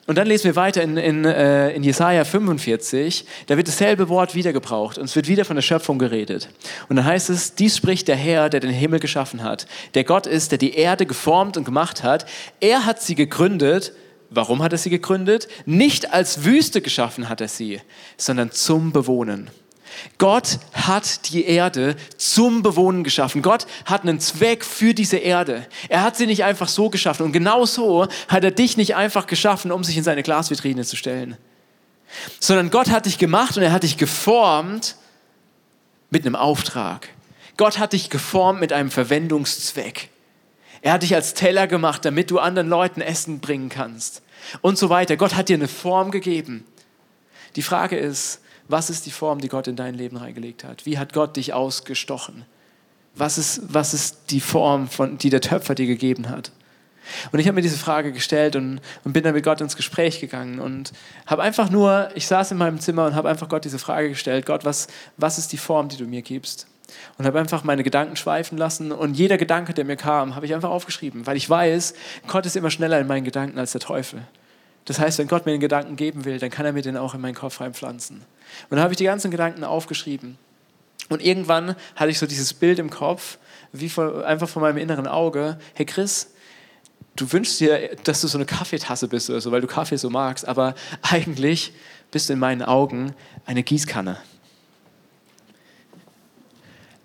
Und 0.07 0.17
dann 0.17 0.27
lesen 0.27 0.45
wir 0.45 0.55
weiter 0.55 0.81
in, 0.81 0.97
in, 0.97 1.25
äh, 1.25 1.71
in 1.71 1.83
Jesaja 1.83 2.23
45, 2.23 3.25
da 3.45 3.55
wird 3.55 3.67
dasselbe 3.67 4.09
Wort 4.09 4.33
wieder 4.33 4.51
gebraucht 4.51 4.97
und 4.97 5.05
es 5.05 5.15
wird 5.15 5.27
wieder 5.27 5.45
von 5.45 5.55
der 5.55 5.61
Schöpfung 5.61 5.99
geredet. 5.99 6.49
Und 6.89 6.95
dann 6.95 7.05
heißt 7.05 7.29
es, 7.29 7.53
dies 7.53 7.77
spricht 7.77 8.07
der 8.07 8.15
Herr, 8.15 8.49
der 8.49 8.59
den 8.59 8.71
Himmel 8.71 8.99
geschaffen 8.99 9.43
hat, 9.43 9.67
der 9.93 10.03
Gott 10.03 10.25
ist, 10.25 10.51
der 10.51 10.57
die 10.57 10.73
Erde 10.73 11.05
geformt 11.05 11.55
und 11.55 11.65
gemacht 11.65 12.03
hat. 12.03 12.25
Er 12.59 12.85
hat 12.85 13.01
sie 13.01 13.15
gegründet. 13.15 13.93
Warum 14.31 14.63
hat 14.63 14.71
er 14.71 14.77
sie 14.77 14.89
gegründet? 14.89 15.47
Nicht 15.65 16.13
als 16.13 16.45
Wüste 16.45 16.81
geschaffen 16.81 17.29
hat 17.29 17.41
er 17.41 17.49
sie, 17.49 17.81
sondern 18.17 18.51
zum 18.51 18.93
Bewohnen. 18.93 19.49
Gott 20.17 20.59
hat 20.73 21.31
die 21.31 21.45
Erde 21.45 21.95
zum 22.17 22.63
Bewohnen 22.63 23.03
geschaffen. 23.03 23.41
Gott 23.41 23.67
hat 23.85 24.03
einen 24.03 24.19
Zweck 24.19 24.63
für 24.63 24.93
diese 24.93 25.17
Erde. 25.17 25.67
Er 25.89 26.03
hat 26.03 26.15
sie 26.15 26.27
nicht 26.27 26.43
einfach 26.43 26.67
so 26.67 26.89
geschaffen. 26.89 27.25
Und 27.25 27.31
genau 27.31 27.65
so 27.65 28.07
hat 28.27 28.43
er 28.43 28.51
dich 28.51 28.77
nicht 28.77 28.95
einfach 28.95 29.27
geschaffen, 29.27 29.71
um 29.71 29.83
sich 29.83 29.97
in 29.97 30.03
seine 30.03 30.23
Glasvitrine 30.23 30.85
zu 30.85 30.95
stellen. 30.95 31.37
Sondern 32.39 32.69
Gott 32.69 32.89
hat 32.89 33.05
dich 33.05 33.17
gemacht 33.17 33.57
und 33.57 33.63
er 33.63 33.71
hat 33.71 33.83
dich 33.83 33.97
geformt 33.97 34.95
mit 36.09 36.25
einem 36.25 36.35
Auftrag. 36.35 37.09
Gott 37.57 37.79
hat 37.79 37.93
dich 37.93 38.09
geformt 38.09 38.59
mit 38.59 38.73
einem 38.73 38.91
Verwendungszweck. 38.91 40.09
Er 40.81 40.93
hat 40.93 41.03
dich 41.03 41.15
als 41.15 41.33
Teller 41.33 41.67
gemacht, 41.67 42.05
damit 42.05 42.31
du 42.31 42.39
anderen 42.39 42.69
Leuten 42.69 43.01
Essen 43.01 43.39
bringen 43.39 43.69
kannst. 43.69 44.23
Und 44.61 44.77
so 44.77 44.89
weiter. 44.89 45.15
Gott 45.15 45.35
hat 45.35 45.49
dir 45.49 45.55
eine 45.55 45.67
Form 45.67 46.11
gegeben. 46.11 46.65
Die 47.55 47.61
Frage 47.61 47.97
ist, 47.97 48.41
was 48.71 48.89
ist 48.89 49.05
die 49.05 49.11
Form, 49.11 49.39
die 49.39 49.49
Gott 49.49 49.67
in 49.67 49.75
dein 49.75 49.95
Leben 49.95 50.17
reingelegt 50.17 50.63
hat? 50.63 50.85
Wie 50.85 50.97
hat 50.97 51.13
Gott 51.13 51.35
dich 51.35 51.53
ausgestochen? 51.53 52.45
Was 53.15 53.37
ist, 53.37 53.61
was 53.73 53.93
ist 53.93 54.31
die 54.31 54.39
Form, 54.39 54.87
von, 54.87 55.17
die 55.17 55.29
der 55.29 55.41
Töpfer 55.41 55.75
dir 55.75 55.87
gegeben 55.87 56.29
hat? 56.29 56.51
Und 57.31 57.39
ich 57.39 57.47
habe 57.47 57.55
mir 57.55 57.61
diese 57.61 57.77
Frage 57.77 58.11
gestellt 58.11 58.55
und, 58.55 58.79
und, 59.03 59.13
bin 59.13 59.23
dann 59.23 59.33
mit 59.33 59.43
Gott 59.43 59.59
ins 59.59 59.75
Gespräch 59.75 60.19
gegangen 60.19 60.59
und 60.59 60.93
habe 61.25 61.41
einfach 61.41 61.69
nur, 61.69 62.09
ich 62.15 62.27
saß 62.27 62.51
in 62.51 62.57
meinem 62.57 62.79
Zimmer 62.79 63.05
und 63.05 63.15
habe 63.15 63.29
einfach 63.29 63.49
Gott 63.49 63.65
diese 63.65 63.79
Frage 63.79 64.09
gestellt, 64.09 64.45
Gott, 64.45 64.65
was, 64.65 64.87
was 65.17 65.37
ist 65.37 65.51
die 65.51 65.57
Form, 65.57 65.89
die 65.89 65.97
du 65.97 66.05
mir 66.05 66.21
gibst? 66.21 66.67
Und 67.17 67.25
habe 67.25 67.39
einfach 67.39 67.63
meine 67.63 67.83
Gedanken 67.83 68.15
schweifen 68.15 68.57
lassen 68.57 68.91
und 68.91 69.15
jeder 69.15 69.37
Gedanke, 69.37 69.73
der 69.73 69.85
mir 69.85 69.95
kam, 69.95 70.35
habe 70.35 70.45
ich 70.45 70.53
einfach 70.53 70.69
aufgeschrieben, 70.69 71.25
weil 71.25 71.37
ich 71.37 71.49
weiß, 71.49 71.93
Gott 72.27 72.45
ist 72.45 72.55
immer 72.55 72.69
schneller 72.69 72.99
in 72.99 73.07
meinen 73.07 73.23
Gedanken 73.23 73.57
als 73.57 73.71
der 73.71 73.81
Teufel. 73.81 74.21
Das 74.85 74.99
heißt, 74.99 75.19
wenn 75.19 75.27
Gott 75.27 75.45
mir 75.45 75.53
einen 75.53 75.61
Gedanken 75.61 75.95
geben 75.95 76.25
will, 76.25 76.39
dann 76.39 76.49
kann 76.49 76.65
er 76.65 76.73
mir 76.73 76.81
den 76.81 76.97
auch 76.97 77.13
in 77.13 77.21
meinen 77.21 77.35
Kopf 77.35 77.61
reinpflanzen. 77.61 78.23
Und 78.69 78.77
dann 78.77 78.81
habe 78.81 78.93
ich 78.93 78.97
die 78.97 79.05
ganzen 79.05 79.31
Gedanken 79.31 79.63
aufgeschrieben. 79.63 80.37
Und 81.09 81.21
irgendwann 81.21 81.75
hatte 81.95 82.11
ich 82.11 82.19
so 82.19 82.25
dieses 82.25 82.53
Bild 82.53 82.79
im 82.79 82.89
Kopf, 82.89 83.37
wie 83.73 83.89
von, 83.89 84.23
einfach 84.23 84.47
vor 84.47 84.61
meinem 84.61 84.77
inneren 84.77 85.07
Auge, 85.07 85.59
hey 85.73 85.85
Chris, 85.85 86.31
du 87.15 87.31
wünschst 87.31 87.59
dir, 87.59 87.95
dass 88.03 88.21
du 88.21 88.27
so 88.27 88.37
eine 88.37 88.45
Kaffeetasse 88.45 89.07
bist 89.07 89.29
oder 89.29 89.41
so, 89.41 89.51
weil 89.51 89.61
du 89.61 89.67
Kaffee 89.67 89.97
so 89.97 90.09
magst, 90.09 90.47
aber 90.47 90.75
eigentlich 91.01 91.73
bist 92.11 92.29
du 92.29 92.33
in 92.33 92.39
meinen 92.39 92.61
Augen 92.61 93.13
eine 93.45 93.63
Gießkanne. 93.63 94.17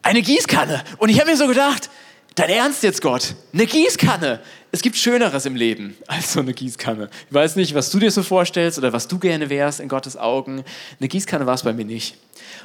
Eine 0.03 0.23
Gießkanne. 0.23 0.85
Und 0.99 1.09
ich 1.09 1.19
habe 1.19 1.31
mir 1.31 1.37
so 1.37 1.49
gedacht, 1.49 1.91
dein 2.37 2.51
Ernst 2.51 2.83
jetzt, 2.85 3.03
Gott? 3.03 3.35
Eine 3.53 3.67
Gießkanne. 3.67 4.41
Es 4.71 4.83
gibt 4.83 4.97
Schöneres 4.97 5.47
im 5.47 5.57
Leben 5.57 5.97
als 6.07 6.35
so 6.35 6.41
eine 6.41 6.53
Gießkanne. 6.53 7.09
Ich 7.29 7.35
weiß 7.35 7.57
nicht, 7.57 7.75
was 7.75 7.91
du 7.91 7.99
dir 7.99 8.11
so 8.11 8.23
vorstellst 8.23 8.79
oder 8.79 8.93
was 8.93 9.09
du 9.09 9.19
gerne 9.19 9.49
wärst 9.51 9.81
in 9.81 9.89
Gottes 9.89 10.17
Augen. 10.17 10.63
Eine 11.01 11.09
Gießkanne 11.09 11.47
war 11.47 11.55
es 11.55 11.63
bei 11.63 11.73
mir 11.73 11.85
nicht. 11.85 12.17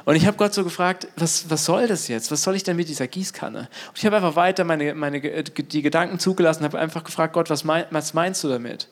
Und 0.04 0.16
ich 0.16 0.26
habe 0.26 0.36
Gott 0.36 0.52
so 0.52 0.62
gefragt, 0.62 1.08
was, 1.16 1.48
was 1.48 1.64
soll 1.64 1.86
das 1.86 2.08
jetzt? 2.08 2.30
Was 2.30 2.42
soll 2.42 2.54
ich 2.54 2.62
denn 2.62 2.76
mit 2.76 2.88
dieser 2.88 3.08
Gießkanne? 3.08 3.60
Und 3.60 3.98
ich 3.98 4.04
habe 4.04 4.16
einfach 4.16 4.36
weiter 4.36 4.64
meine, 4.64 4.94
meine, 4.94 5.20
die 5.20 5.82
Gedanken 5.82 6.18
zugelassen, 6.18 6.64
habe 6.64 6.78
einfach 6.78 7.02
gefragt, 7.02 7.32
Gott, 7.32 7.48
was, 7.50 7.64
mein, 7.64 7.86
was 7.90 8.14
meinst 8.14 8.44
du 8.44 8.48
damit? 8.48 8.88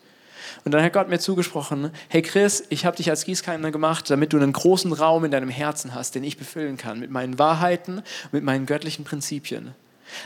Und 0.64 0.72
dann 0.72 0.82
hat 0.82 0.92
Gott 0.92 1.08
mir 1.08 1.18
zugesprochen, 1.18 1.90
hey 2.08 2.22
Chris, 2.22 2.64
ich 2.70 2.86
habe 2.86 2.96
dich 2.96 3.10
als 3.10 3.24
Gießkanne 3.24 3.70
gemacht, 3.70 4.10
damit 4.10 4.32
du 4.32 4.38
einen 4.38 4.52
großen 4.52 4.92
Raum 4.92 5.24
in 5.24 5.30
deinem 5.30 5.50
Herzen 5.50 5.94
hast, 5.94 6.14
den 6.14 6.24
ich 6.24 6.38
befüllen 6.38 6.76
kann 6.76 7.00
mit 7.00 7.10
meinen 7.10 7.38
Wahrheiten, 7.38 8.02
mit 8.32 8.44
meinen 8.44 8.66
göttlichen 8.66 9.04
Prinzipien. 9.04 9.74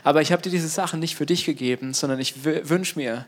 Aber 0.03 0.23
ich 0.23 0.33
habe 0.33 0.43
dir 0.43 0.51
diese 0.51 0.69
Sachen 0.69 1.01
nicht 1.01 1.17
für 1.17 1.27
dich 1.27 1.45
gegeben, 1.45 1.95
sondern 1.95 2.21
ich 2.21 2.45
wünsche 2.45 2.99
mir, 2.99 3.27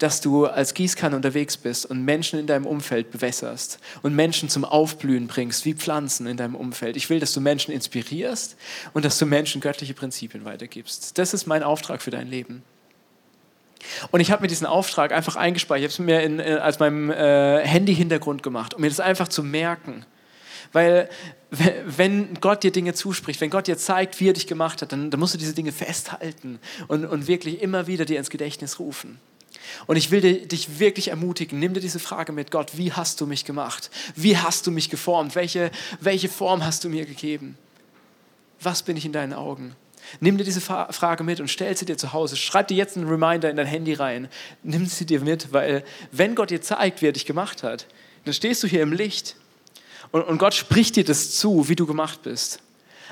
dass 0.00 0.22
du 0.22 0.46
als 0.46 0.72
Gießkanne 0.74 1.14
unterwegs 1.14 1.58
bist 1.58 1.84
und 1.84 2.04
Menschen 2.04 2.40
in 2.40 2.46
deinem 2.46 2.66
Umfeld 2.66 3.10
bewässerst 3.10 3.78
und 4.02 4.14
Menschen 4.14 4.48
zum 4.48 4.64
Aufblühen 4.64 5.26
bringst, 5.26 5.66
wie 5.66 5.74
Pflanzen 5.74 6.26
in 6.26 6.38
deinem 6.38 6.54
Umfeld. 6.54 6.96
Ich 6.96 7.10
will, 7.10 7.20
dass 7.20 7.34
du 7.34 7.40
Menschen 7.40 7.72
inspirierst 7.72 8.56
und 8.94 9.04
dass 9.04 9.18
du 9.18 9.26
Menschen 9.26 9.60
göttliche 9.60 9.92
Prinzipien 9.92 10.44
weitergibst. 10.44 11.18
Das 11.18 11.34
ist 11.34 11.46
mein 11.46 11.62
Auftrag 11.62 12.00
für 12.00 12.10
dein 12.10 12.28
Leben. 12.28 12.62
Und 14.10 14.20
ich 14.20 14.30
habe 14.30 14.42
mir 14.42 14.48
diesen 14.48 14.66
Auftrag 14.66 15.12
einfach 15.12 15.36
eingespeichert. 15.36 15.92
Ich 15.92 15.98
habe 15.98 16.02
es 16.02 16.06
mir 16.06 16.22
in, 16.22 16.40
als 16.40 16.78
meinem 16.78 17.10
äh, 17.10 17.66
Handy-Hintergrund 17.66 18.42
gemacht, 18.42 18.74
um 18.74 18.80
mir 18.80 18.88
das 18.88 19.00
einfach 19.00 19.28
zu 19.28 19.42
merken. 19.42 20.04
Weil 20.72 21.08
wenn 21.84 22.34
Gott 22.40 22.62
dir 22.62 22.70
Dinge 22.70 22.94
zuspricht, 22.94 23.40
wenn 23.40 23.50
Gott 23.50 23.66
dir 23.66 23.76
zeigt, 23.76 24.20
wie 24.20 24.28
er 24.28 24.32
dich 24.32 24.46
gemacht 24.46 24.82
hat, 24.82 24.92
dann, 24.92 25.10
dann 25.10 25.18
musst 25.18 25.34
du 25.34 25.38
diese 25.38 25.54
Dinge 25.54 25.72
festhalten 25.72 26.60
und, 26.86 27.04
und 27.04 27.26
wirklich 27.26 27.60
immer 27.60 27.86
wieder 27.86 28.04
dir 28.04 28.18
ins 28.18 28.30
Gedächtnis 28.30 28.78
rufen. 28.78 29.18
Und 29.86 29.96
ich 29.96 30.10
will 30.10 30.20
dich 30.20 30.78
wirklich 30.78 31.08
ermutigen, 31.08 31.58
nimm 31.58 31.74
dir 31.74 31.80
diese 31.80 31.98
Frage 31.98 32.32
mit, 32.32 32.50
Gott, 32.50 32.76
wie 32.76 32.92
hast 32.92 33.20
du 33.20 33.26
mich 33.26 33.44
gemacht? 33.44 33.90
Wie 34.14 34.36
hast 34.36 34.66
du 34.66 34.70
mich 34.70 34.90
geformt? 34.90 35.34
Welche, 35.34 35.70
welche 36.00 36.28
Form 36.28 36.64
hast 36.64 36.84
du 36.84 36.88
mir 36.88 37.04
gegeben? 37.04 37.58
Was 38.60 38.82
bin 38.82 38.96
ich 38.96 39.04
in 39.04 39.12
deinen 39.12 39.32
Augen? 39.32 39.74
Nimm 40.20 40.38
dir 40.38 40.44
diese 40.44 40.60
Frage 40.60 41.24
mit 41.24 41.40
und 41.40 41.48
stell 41.48 41.76
sie 41.76 41.84
dir 41.84 41.96
zu 41.96 42.12
Hause. 42.12 42.36
Schreib 42.36 42.68
dir 42.68 42.76
jetzt 42.76 42.96
einen 42.96 43.08
Reminder 43.08 43.50
in 43.50 43.56
dein 43.56 43.66
Handy 43.66 43.92
rein. 43.92 44.28
Nimm 44.62 44.86
sie 44.86 45.06
dir 45.06 45.20
mit, 45.20 45.52
weil 45.52 45.84
wenn 46.10 46.34
Gott 46.34 46.50
dir 46.50 46.62
zeigt, 46.62 47.02
wie 47.02 47.08
er 47.08 47.12
dich 47.12 47.26
gemacht 47.26 47.62
hat, 47.62 47.86
dann 48.24 48.34
stehst 48.34 48.62
du 48.62 48.66
hier 48.66 48.82
im 48.82 48.92
Licht 48.92 49.36
und, 50.12 50.22
und 50.22 50.38
Gott 50.38 50.54
spricht 50.54 50.96
dir 50.96 51.04
das 51.04 51.32
zu, 51.32 51.68
wie 51.68 51.76
du 51.76 51.86
gemacht 51.86 52.22
bist. 52.22 52.60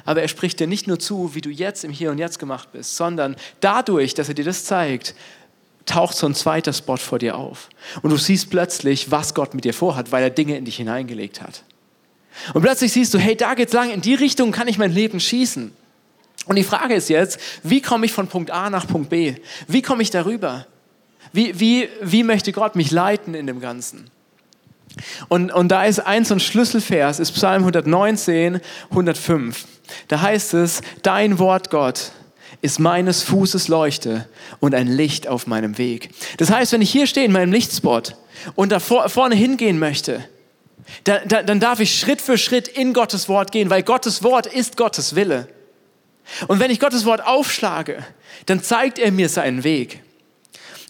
Aber 0.05 0.23
er 0.23 0.29
spricht 0.29 0.61
dir 0.61 0.67
nicht 0.67 0.87
nur 0.87 0.99
zu, 0.99 1.35
wie 1.35 1.41
du 1.41 1.51
jetzt 1.51 1.85
im 1.85 1.91
Hier 1.91 2.11
und 2.11 2.19
Jetzt 2.19 2.39
gemacht 2.39 2.71
bist, 2.73 2.97
sondern 2.97 3.37
dadurch, 3.61 4.15
dass 4.15 4.29
er 4.29 4.35
dir 4.35 4.45
das 4.45 4.65
zeigt, 4.65 5.15
taucht 5.87 6.17
so 6.17 6.27
ein 6.27 6.35
zweiter 6.35 6.73
Spot 6.73 6.97
vor 6.97 7.19
dir 7.19 7.37
auf. 7.37 7.69
Und 8.03 8.11
du 8.11 8.17
siehst 8.17 8.51
plötzlich, 8.51 9.11
was 9.11 9.35
Gott 9.35 9.55
mit 9.55 9.65
dir 9.65 9.75
vorhat, 9.75 10.13
weil 10.13 10.23
er 10.23 10.31
Dinge 10.31 10.57
in 10.57 10.65
dich 10.65 10.77
hineingelegt 10.77 11.41
hat. 11.41 11.65
Und 12.55 12.63
plötzlich 12.63 12.93
siehst 12.93 13.15
du, 13.15 13.19
hey, 13.19 13.37
da 13.37 13.55
geht's 13.55 13.73
lang, 13.73 13.91
in 13.91 14.01
die 14.01 14.15
Richtung 14.15 14.53
kann 14.53 14.69
ich 14.69 14.79
mein 14.79 14.93
Leben 14.93 15.19
schießen. 15.19 15.73
Und 16.47 16.57
die 16.57 16.65
Frage 16.65 16.95
ist 16.95 17.09
jetzt, 17.09 17.41
wie 17.63 17.83
komme 17.83 18.07
ich 18.07 18.13
von 18.13 18.29
Punkt 18.29 18.51
A 18.51 18.71
nach 18.71 18.87
Punkt 18.87 19.11
B? 19.11 19.35
Wie 19.67 19.83
komme 19.83 20.03
ich 20.03 20.11
darüber? 20.11 20.67
Wie, 21.33 21.59
wie, 21.59 21.89
wie 22.01 22.23
möchte 22.23 22.53
Gott 22.53 22.77
mich 22.77 22.91
leiten 22.91 23.35
in 23.35 23.47
dem 23.47 23.61
Ganzen? 23.61 24.11
Und, 25.29 25.53
und 25.53 25.69
da 25.69 25.85
ist 25.85 26.01
eins 26.01 26.29
so 26.29 26.35
ein 26.35 26.41
Schlüsselvers, 26.41 27.21
ist 27.21 27.33
Psalm 27.33 27.63
119, 27.63 28.61
105. 28.91 29.67
Da 30.09 30.21
heißt 30.21 30.55
es, 30.55 30.81
dein 31.03 31.39
Wort 31.39 31.71
Gott 31.71 32.13
ist 32.61 32.81
meines 32.81 33.23
Fußes 33.23 33.69
Leuchte 33.69 34.29
und 34.61 34.75
ein 34.75 34.89
Licht 34.89 35.29
auf 35.29 35.47
meinem 35.47 35.79
Weg. 35.79 36.11
Das 36.39 36.51
heißt, 36.51 36.73
wenn 36.73 36.83
ich 36.83 36.91
hier 36.91 37.07
stehe 37.07 37.27
in 37.27 37.33
meinem 37.33 37.53
Lichtspot 37.53 38.17
und 38.55 38.73
da 38.73 38.81
vorne 38.81 39.35
hingehen 39.35 39.79
möchte, 39.79 40.25
dann, 41.05 41.29
dann, 41.29 41.47
dann 41.47 41.61
darf 41.61 41.81
ich 41.81 41.99
Schritt 41.99 42.21
für 42.21 42.39
Schritt 42.39 42.69
in 42.69 42.93
Gottes 42.93 43.29
Wort 43.29 43.53
gehen, 43.53 43.71
weil 43.71 43.83
Gottes 43.83 44.23
Wort 44.23 44.47
ist 44.47 44.77
Gottes 44.77 45.15
Wille. 45.15 45.49
Und 46.47 46.61
wenn 46.61 46.71
ich 46.71 46.81
Gottes 46.81 47.05
Wort 47.05 47.25
aufschlage, 47.25 48.05
dann 48.47 48.63
zeigt 48.63 48.99
er 48.99 49.13
mir 49.13 49.29
seinen 49.29 49.65
Weg. 49.65 50.03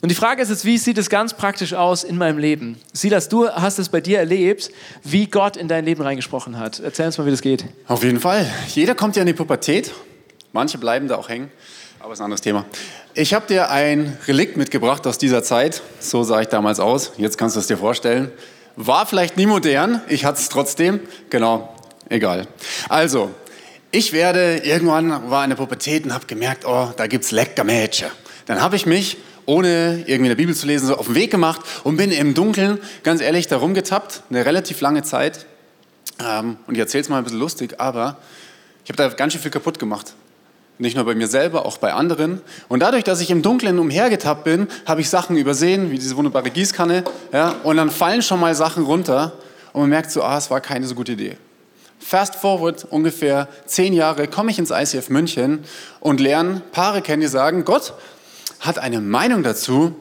Und 0.00 0.10
die 0.10 0.14
Frage 0.14 0.40
ist 0.42 0.48
jetzt, 0.48 0.64
wie 0.64 0.78
sieht 0.78 0.96
es 0.96 1.10
ganz 1.10 1.34
praktisch 1.34 1.74
aus 1.74 2.04
in 2.04 2.16
meinem 2.16 2.38
Leben? 2.38 2.80
Silas, 2.92 3.28
du 3.28 3.48
hast 3.48 3.80
es 3.80 3.88
bei 3.88 4.00
dir 4.00 4.20
erlebt, 4.20 4.70
wie 5.02 5.26
Gott 5.26 5.56
in 5.56 5.66
dein 5.66 5.84
Leben 5.84 6.02
reingesprochen 6.02 6.56
hat. 6.56 6.78
Erzähl 6.78 7.06
uns 7.06 7.18
mal, 7.18 7.26
wie 7.26 7.32
das 7.32 7.42
geht. 7.42 7.64
Auf 7.88 8.04
jeden 8.04 8.20
Fall. 8.20 8.48
Jeder 8.68 8.94
kommt 8.94 9.16
ja 9.16 9.22
in 9.22 9.26
die 9.26 9.32
Pubertät. 9.32 9.92
Manche 10.52 10.78
bleiben 10.78 11.08
da 11.08 11.16
auch 11.16 11.28
hängen, 11.28 11.50
aber 11.98 12.12
ist 12.12 12.20
ein 12.20 12.26
anderes 12.26 12.42
Thema. 12.42 12.64
Ich 13.14 13.34
habe 13.34 13.48
dir 13.48 13.70
ein 13.72 14.16
Relikt 14.28 14.56
mitgebracht 14.56 15.04
aus 15.04 15.18
dieser 15.18 15.42
Zeit. 15.42 15.82
So 15.98 16.22
sah 16.22 16.42
ich 16.42 16.48
damals 16.48 16.78
aus. 16.78 17.12
Jetzt 17.16 17.36
kannst 17.36 17.56
du 17.56 17.60
es 17.60 17.66
dir 17.66 17.76
vorstellen. 17.76 18.30
War 18.76 19.04
vielleicht 19.04 19.36
nie 19.36 19.46
modern. 19.46 20.00
Ich 20.08 20.24
hatte 20.24 20.38
es 20.38 20.48
trotzdem. 20.48 21.00
Genau. 21.28 21.74
Egal. 22.08 22.46
Also, 22.88 23.30
ich 23.90 24.12
werde, 24.12 24.58
irgendwann 24.58 25.28
war 25.28 25.42
in 25.42 25.50
der 25.50 25.56
Pubertät 25.56 26.04
und 26.04 26.14
habe 26.14 26.26
gemerkt, 26.26 26.64
oh, 26.64 26.90
da 26.96 27.08
gibt 27.08 27.24
es 27.24 27.32
lecker 27.32 27.64
Mädchen. 27.64 28.08
Dann 28.46 28.62
habe 28.62 28.76
ich 28.76 28.86
mich 28.86 29.16
ohne 29.48 30.04
irgendwie 30.06 30.14
in 30.14 30.24
der 30.24 30.34
Bibel 30.34 30.54
zu 30.54 30.66
lesen, 30.66 30.86
so 30.88 30.96
auf 30.96 31.06
den 31.06 31.14
Weg 31.14 31.30
gemacht 31.30 31.62
und 31.82 31.96
bin 31.96 32.12
im 32.12 32.34
Dunkeln, 32.34 32.78
ganz 33.02 33.22
ehrlich, 33.22 33.46
da 33.46 33.56
rumgetappt, 33.56 34.24
eine 34.28 34.44
relativ 34.44 34.82
lange 34.82 35.02
Zeit. 35.02 35.46
Ähm, 36.20 36.58
und 36.66 36.74
ich 36.74 36.80
erzähle 36.80 37.00
es 37.00 37.08
mal 37.08 37.16
ein 37.16 37.24
bisschen 37.24 37.38
lustig, 37.38 37.76
aber 37.78 38.18
ich 38.84 38.90
habe 38.90 38.98
da 39.02 39.08
ganz 39.08 39.32
schön 39.32 39.40
viel 39.40 39.50
kaputt 39.50 39.78
gemacht. 39.78 40.12
Nicht 40.76 40.96
nur 40.96 41.06
bei 41.06 41.14
mir 41.14 41.28
selber, 41.28 41.64
auch 41.64 41.78
bei 41.78 41.94
anderen. 41.94 42.42
Und 42.68 42.80
dadurch, 42.80 43.04
dass 43.04 43.22
ich 43.22 43.30
im 43.30 43.40
Dunkeln 43.40 43.78
umhergetappt 43.78 44.44
bin, 44.44 44.68
habe 44.84 45.00
ich 45.00 45.08
Sachen 45.08 45.38
übersehen, 45.38 45.90
wie 45.90 45.98
diese 45.98 46.14
wunderbare 46.16 46.50
Gießkanne. 46.50 47.04
Ja, 47.32 47.54
und 47.62 47.78
dann 47.78 47.90
fallen 47.90 48.20
schon 48.20 48.40
mal 48.40 48.54
Sachen 48.54 48.84
runter 48.84 49.32
und 49.72 49.80
man 49.80 49.90
merkt 49.90 50.10
so, 50.10 50.22
ah, 50.22 50.36
es 50.36 50.50
war 50.50 50.60
keine 50.60 50.86
so 50.86 50.94
gute 50.94 51.12
Idee. 51.12 51.38
Fast 51.98 52.34
forward 52.34 52.86
ungefähr 52.90 53.48
zehn 53.64 53.94
Jahre 53.94 54.28
komme 54.28 54.50
ich 54.50 54.58
ins 54.58 54.70
ICF 54.70 55.08
München 55.08 55.64
und 56.00 56.20
lerne 56.20 56.60
Paare 56.70 57.00
kennen, 57.00 57.22
die 57.22 57.28
sagen, 57.28 57.64
Gott, 57.64 57.94
hat 58.60 58.78
eine 58.78 59.00
Meinung 59.00 59.42
dazu, 59.42 59.94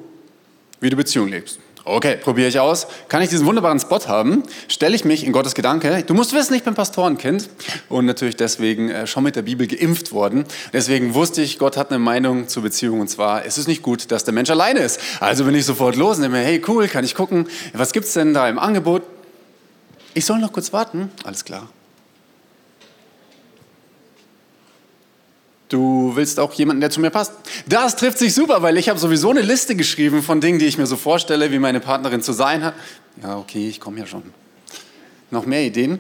wie 0.79 0.89
du 0.89 0.95
Beziehung 0.95 1.27
lebst. 1.27 1.59
Okay, 1.89 2.17
probiere 2.17 2.49
ich 2.49 2.59
aus. 2.59 2.85
Kann 3.07 3.21
ich 3.21 3.29
diesen 3.29 3.45
wunderbaren 3.45 3.79
Spot 3.79 4.05
haben? 4.07 4.43
Stelle 4.67 4.93
ich 4.93 5.05
mich 5.05 5.23
in 5.25 5.31
Gottes 5.31 5.55
Gedanke. 5.55 6.03
Du 6.05 6.13
musst 6.13 6.33
wissen, 6.33 6.53
ich 6.53 6.63
bin 6.63 6.73
Pastorenkind 6.73 7.49
und 7.87 8.05
natürlich 8.05 8.35
deswegen 8.35 8.89
äh, 8.89 9.07
schon 9.07 9.23
mit 9.23 9.37
der 9.37 9.43
Bibel 9.43 9.67
geimpft 9.67 10.11
worden. 10.11 10.43
Deswegen 10.73 11.13
wusste 11.13 11.41
ich, 11.41 11.57
Gott 11.57 11.77
hat 11.77 11.89
eine 11.89 11.99
Meinung 11.99 12.49
zur 12.49 12.63
Beziehung 12.63 12.99
und 12.99 13.07
zwar, 13.07 13.45
es 13.45 13.57
ist 13.57 13.69
nicht 13.69 13.83
gut, 13.83 14.11
dass 14.11 14.25
der 14.25 14.33
Mensch 14.33 14.49
alleine 14.49 14.79
ist. 14.81 14.99
Also 15.21 15.45
bin 15.45 15.55
ich 15.55 15.63
sofort 15.63 15.95
los 15.95 16.17
und 16.17 16.23
denke 16.23 16.37
mir, 16.37 16.43
hey 16.43 16.61
cool, 16.67 16.89
kann 16.89 17.05
ich 17.05 17.15
gucken, 17.15 17.47
was 17.71 17.93
gibt's 17.93 18.11
denn 18.11 18.33
da 18.33 18.49
im 18.49 18.59
Angebot? 18.59 19.03
Ich 20.13 20.25
soll 20.25 20.39
noch 20.39 20.51
kurz 20.51 20.73
warten. 20.73 21.09
Alles 21.23 21.45
klar. 21.45 21.69
Du 25.69 26.15
willst 26.15 26.39
auch 26.39 26.53
jemanden, 26.53 26.79
der 26.81 26.89
zu 26.89 27.01
mir 27.01 27.09
passt. 27.09 27.33
Das 27.67 27.95
trifft 27.95 28.19
sich 28.19 28.33
super, 28.33 28.61
weil 28.61 28.77
ich 28.77 28.87
habe 28.87 28.99
sowieso 28.99 29.29
eine 29.31 29.41
Liste 29.41 29.75
geschrieben 29.75 30.23
von 30.23 30.39
Dingen, 30.39 30.59
die 30.59 30.65
ich 30.65 30.77
mir 30.77 30.87
so 30.87 30.95
vorstelle, 30.95 31.51
wie 31.51 31.59
meine 31.59 31.79
Partnerin 31.79 32.21
zu 32.21 32.31
sein 32.31 32.63
hat. 32.63 32.73
Ja, 33.21 33.37
okay, 33.37 33.67
ich 33.67 33.79
komme 33.79 33.99
ja 33.99 34.05
schon. 34.05 34.23
Noch 35.29 35.45
mehr 35.45 35.63
Ideen? 35.63 35.99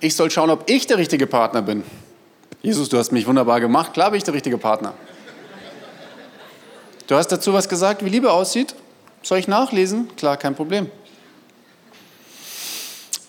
Ich 0.00 0.14
soll 0.14 0.30
schauen, 0.30 0.50
ob 0.50 0.70
ich 0.70 0.86
der 0.86 0.98
richtige 0.98 1.26
Partner 1.26 1.62
bin. 1.62 1.82
Jesus, 2.62 2.88
du 2.88 2.98
hast 2.98 3.10
mich 3.10 3.26
wunderbar 3.26 3.60
gemacht. 3.60 3.92
Klar 3.92 4.10
bin 4.10 4.18
ich 4.18 4.24
der 4.24 4.34
richtige 4.34 4.58
Partner. 4.58 4.94
Du 7.08 7.16
hast 7.16 7.28
dazu 7.28 7.52
was 7.52 7.68
gesagt, 7.68 8.04
wie 8.04 8.08
Liebe 8.08 8.30
aussieht? 8.32 8.74
Soll 9.22 9.38
ich 9.38 9.48
nachlesen? 9.48 10.08
Klar, 10.16 10.36
kein 10.36 10.54
Problem. 10.54 10.88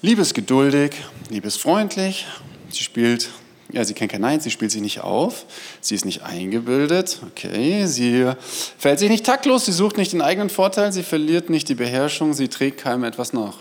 Liebe 0.01 0.21
ist 0.21 0.33
geduldig, 0.33 0.91
Liebe 1.29 1.47
ist 1.47 1.61
freundlich, 1.61 2.27
sie 2.69 2.83
spielt 2.83 3.29
ja, 3.73 3.83
sie 3.83 3.93
kennt 3.95 4.11
kein 4.11 4.21
Nein, 4.21 4.39
sie 4.39 4.51
spielt 4.51 4.71
sich 4.71 4.81
nicht 4.81 5.01
auf, 5.01 5.45
sie 5.81 5.95
ist 5.95 6.05
nicht 6.05 6.21
eingebildet, 6.21 7.19
okay, 7.27 7.87
sie 7.87 8.31
fällt 8.77 8.99
sich 8.99 9.09
nicht 9.09 9.25
taktlos, 9.25 9.65
sie 9.65 9.71
sucht 9.71 9.97
nicht 9.97 10.13
den 10.13 10.21
eigenen 10.21 10.49
Vorteil, 10.49 10.93
sie 10.93 11.03
verliert 11.03 11.49
nicht 11.49 11.67
die 11.69 11.75
Beherrschung, 11.75 12.33
sie 12.33 12.47
trägt 12.47 12.79
keinem 12.81 13.03
etwas 13.03 13.33
nach. 13.33 13.57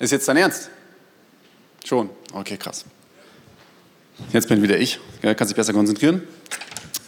Ist 0.00 0.10
jetzt 0.10 0.26
dein 0.26 0.36
Ernst? 0.36 0.70
Schon, 1.84 2.10
okay, 2.32 2.56
krass. 2.56 2.84
Jetzt 4.32 4.48
bin 4.48 4.60
wieder 4.60 4.76
ich, 4.76 4.98
kann 5.22 5.46
sich 5.46 5.56
besser 5.56 5.72
konzentrieren. 5.72 6.22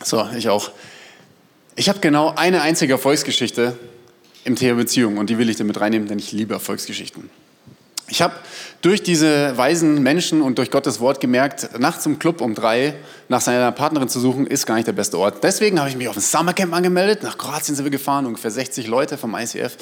So, 0.05 0.29
ich 0.37 0.49
auch. 0.49 0.71
Ich 1.75 1.89
habe 1.89 1.99
genau 1.99 2.33
eine 2.37 2.63
einzige 2.63 2.93
Erfolgsgeschichte 2.93 3.77
im 4.45 4.55
Thema 4.55 4.77
Beziehung 4.77 5.19
und 5.19 5.29
die 5.29 5.39
will 5.39 5.51
ich 5.51 5.57
damit 5.57 5.81
reinnehmen, 5.81 6.09
denn 6.09 6.19
ich 6.19 6.31
liebe 6.31 6.55
Erfolgsgeschichten. 6.55 7.29
Ich 8.11 8.23
habe 8.23 8.35
durch 8.83 9.02
diese 9.05 9.57
weisen 9.57 10.02
Menschen 10.02 10.43
und 10.43 10.59
durch 10.59 10.73
Gottes 10.73 10.99
Wort 10.99 11.21
gemerkt, 11.21 11.79
nachts 11.79 12.07
im 12.07 12.19
Club 12.19 12.40
um 12.40 12.57
drei 12.57 12.95
nach 13.29 13.40
seiner 13.40 13.71
Partnerin 13.71 14.09
zu 14.09 14.19
suchen, 14.19 14.49
ist 14.49 14.67
gar 14.67 14.75
nicht 14.75 14.88
der 14.88 14.93
beste 14.93 15.17
Ort. 15.17 15.45
Deswegen 15.45 15.79
habe 15.79 15.88
ich 15.88 15.97
mich 15.97 16.09
auf 16.09 16.17
ein 16.17 16.23
Summercamp 16.23 16.75
angemeldet. 16.75 17.23
Nach 17.23 17.38
Kroatien 17.38 17.76
sind 17.76 17.85
wir 17.85 17.90
gefahren, 17.90 18.26
ungefähr 18.26 18.50
60 18.50 18.88
Leute 18.88 19.17
vom 19.17 19.37
ICF 19.37 19.76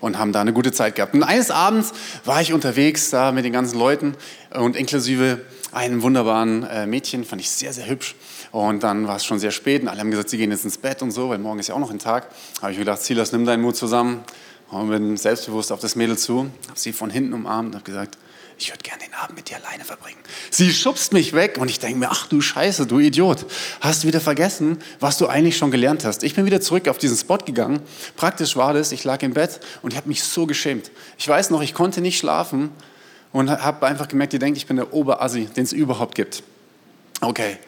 und 0.00 0.16
haben 0.16 0.32
da 0.32 0.40
eine 0.40 0.52
gute 0.52 0.70
Zeit 0.70 0.94
gehabt. 0.94 1.14
Und 1.14 1.24
eines 1.24 1.50
Abends 1.50 1.92
war 2.24 2.40
ich 2.40 2.52
unterwegs 2.52 3.10
da 3.10 3.32
mit 3.32 3.44
den 3.44 3.52
ganzen 3.52 3.78
Leuten 3.78 4.14
und 4.54 4.76
inklusive 4.76 5.40
einem 5.72 6.02
wunderbaren 6.02 6.64
äh, 6.64 6.86
Mädchen, 6.86 7.24
fand 7.24 7.40
ich 7.40 7.50
sehr, 7.50 7.72
sehr 7.72 7.88
hübsch. 7.88 8.14
Und 8.52 8.84
dann 8.84 9.08
war 9.08 9.16
es 9.16 9.24
schon 9.24 9.38
sehr 9.38 9.50
spät 9.50 9.82
und 9.82 9.88
alle 9.88 10.00
haben 10.00 10.10
gesagt, 10.10 10.28
sie 10.28 10.36
gehen 10.36 10.50
jetzt 10.50 10.64
ins 10.64 10.78
Bett 10.78 11.02
und 11.02 11.10
so, 11.10 11.30
weil 11.30 11.38
morgen 11.38 11.58
ist 11.58 11.68
ja 11.68 11.74
auch 11.74 11.80
noch 11.80 11.90
ein 11.90 11.98
Tag. 11.98 12.28
habe 12.60 12.70
ich 12.70 12.78
mir 12.78 12.84
gedacht, 12.84 13.02
Silas, 13.02 13.32
nimm 13.32 13.46
deinen 13.46 13.62
Mut 13.62 13.76
zusammen, 13.76 14.22
und 14.72 14.88
bin 14.88 15.16
selbstbewusst 15.16 15.70
auf 15.70 15.80
das 15.80 15.96
Mädel 15.96 16.16
zu, 16.16 16.50
habe 16.68 16.78
sie 16.78 16.92
von 16.92 17.10
hinten 17.10 17.34
umarmt 17.34 17.68
und 17.68 17.74
habe 17.74 17.84
gesagt, 17.84 18.16
ich 18.58 18.70
würde 18.70 18.82
gerne 18.82 19.02
den 19.04 19.12
Abend 19.14 19.36
mit 19.36 19.50
dir 19.50 19.56
alleine 19.56 19.84
verbringen. 19.84 20.18
Sie 20.50 20.72
schubst 20.72 21.12
mich 21.12 21.32
weg 21.34 21.58
und 21.58 21.68
ich 21.68 21.78
denke 21.78 21.98
mir, 21.98 22.10
ach 22.10 22.26
du 22.26 22.40
Scheiße, 22.40 22.86
du 22.86 22.98
Idiot, 22.98 23.44
hast 23.80 24.06
wieder 24.06 24.20
vergessen, 24.20 24.78
was 24.98 25.18
du 25.18 25.26
eigentlich 25.26 25.56
schon 25.56 25.70
gelernt 25.70 26.04
hast. 26.04 26.22
Ich 26.22 26.34
bin 26.34 26.46
wieder 26.46 26.60
zurück 26.60 26.88
auf 26.88 26.98
diesen 26.98 27.16
Spot 27.16 27.38
gegangen. 27.38 27.80
Praktisch 28.16 28.56
war 28.56 28.72
das, 28.72 28.92
ich 28.92 29.04
lag 29.04 29.22
im 29.22 29.34
Bett 29.34 29.60
und 29.82 29.92
ich 29.92 29.96
habe 29.96 30.08
mich 30.08 30.22
so 30.22 30.46
geschämt. 30.46 30.90
Ich 31.18 31.28
weiß 31.28 31.50
noch, 31.50 31.60
ich 31.60 31.74
konnte 31.74 32.00
nicht 32.00 32.18
schlafen 32.18 32.70
und 33.32 33.50
habe 33.50 33.86
einfach 33.86 34.08
gemerkt, 34.08 34.32
die 34.32 34.38
denkt, 34.38 34.56
ich 34.56 34.66
bin 34.66 34.76
der 34.76 34.92
Oberassi, 34.94 35.46
den 35.46 35.64
es 35.64 35.72
überhaupt 35.72 36.14
gibt. 36.14 36.42
Okay, 37.20 37.58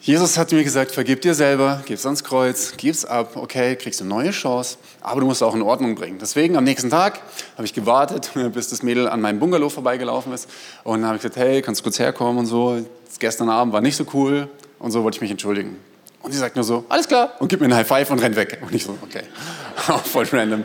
Jesus 0.00 0.38
hat 0.38 0.52
mir 0.52 0.62
gesagt, 0.62 0.92
vergib 0.92 1.22
dir 1.22 1.34
selber, 1.34 1.82
gib's 1.84 2.06
ans 2.06 2.22
Kreuz, 2.22 2.74
gib's 2.76 3.04
ab, 3.04 3.32
okay, 3.34 3.74
kriegst 3.74 4.00
eine 4.00 4.08
neue 4.08 4.30
Chance, 4.30 4.78
aber 5.00 5.20
du 5.20 5.26
musst 5.26 5.42
auch 5.42 5.56
in 5.56 5.62
Ordnung 5.62 5.96
bringen. 5.96 6.18
Deswegen 6.20 6.56
am 6.56 6.62
nächsten 6.62 6.88
Tag 6.88 7.20
habe 7.56 7.64
ich 7.64 7.74
gewartet, 7.74 8.30
bis 8.52 8.68
das 8.68 8.84
Mädel 8.84 9.08
an 9.08 9.20
meinem 9.20 9.40
Bungalow 9.40 9.68
vorbeigelaufen 9.68 10.32
ist 10.32 10.48
und 10.84 11.00
dann 11.00 11.08
habe 11.08 11.16
ich 11.16 11.22
gesagt, 11.22 11.36
hey, 11.36 11.62
kannst 11.62 11.80
du 11.80 11.82
kurz 11.82 11.98
herkommen 11.98 12.38
und 12.38 12.46
so. 12.46 12.84
Gestern 13.18 13.48
Abend 13.48 13.72
war 13.72 13.80
nicht 13.80 13.96
so 13.96 14.06
cool 14.14 14.48
und 14.78 14.92
so 14.92 15.02
wollte 15.02 15.16
ich 15.16 15.20
mich 15.20 15.32
entschuldigen. 15.32 15.76
Und 16.22 16.30
sie 16.30 16.38
sagt 16.38 16.54
nur 16.54 16.64
so, 16.64 16.84
alles 16.88 17.08
klar 17.08 17.32
und 17.40 17.48
gibt 17.48 17.60
mir 17.60 17.66
einen 17.66 17.74
High 17.74 17.86
Five 17.86 18.10
und 18.10 18.20
rennt 18.20 18.36
weg. 18.36 18.58
Und 18.62 18.72
ich 18.72 18.84
so, 18.84 18.96
okay, 19.02 19.22
voll 20.04 20.26
random. 20.30 20.64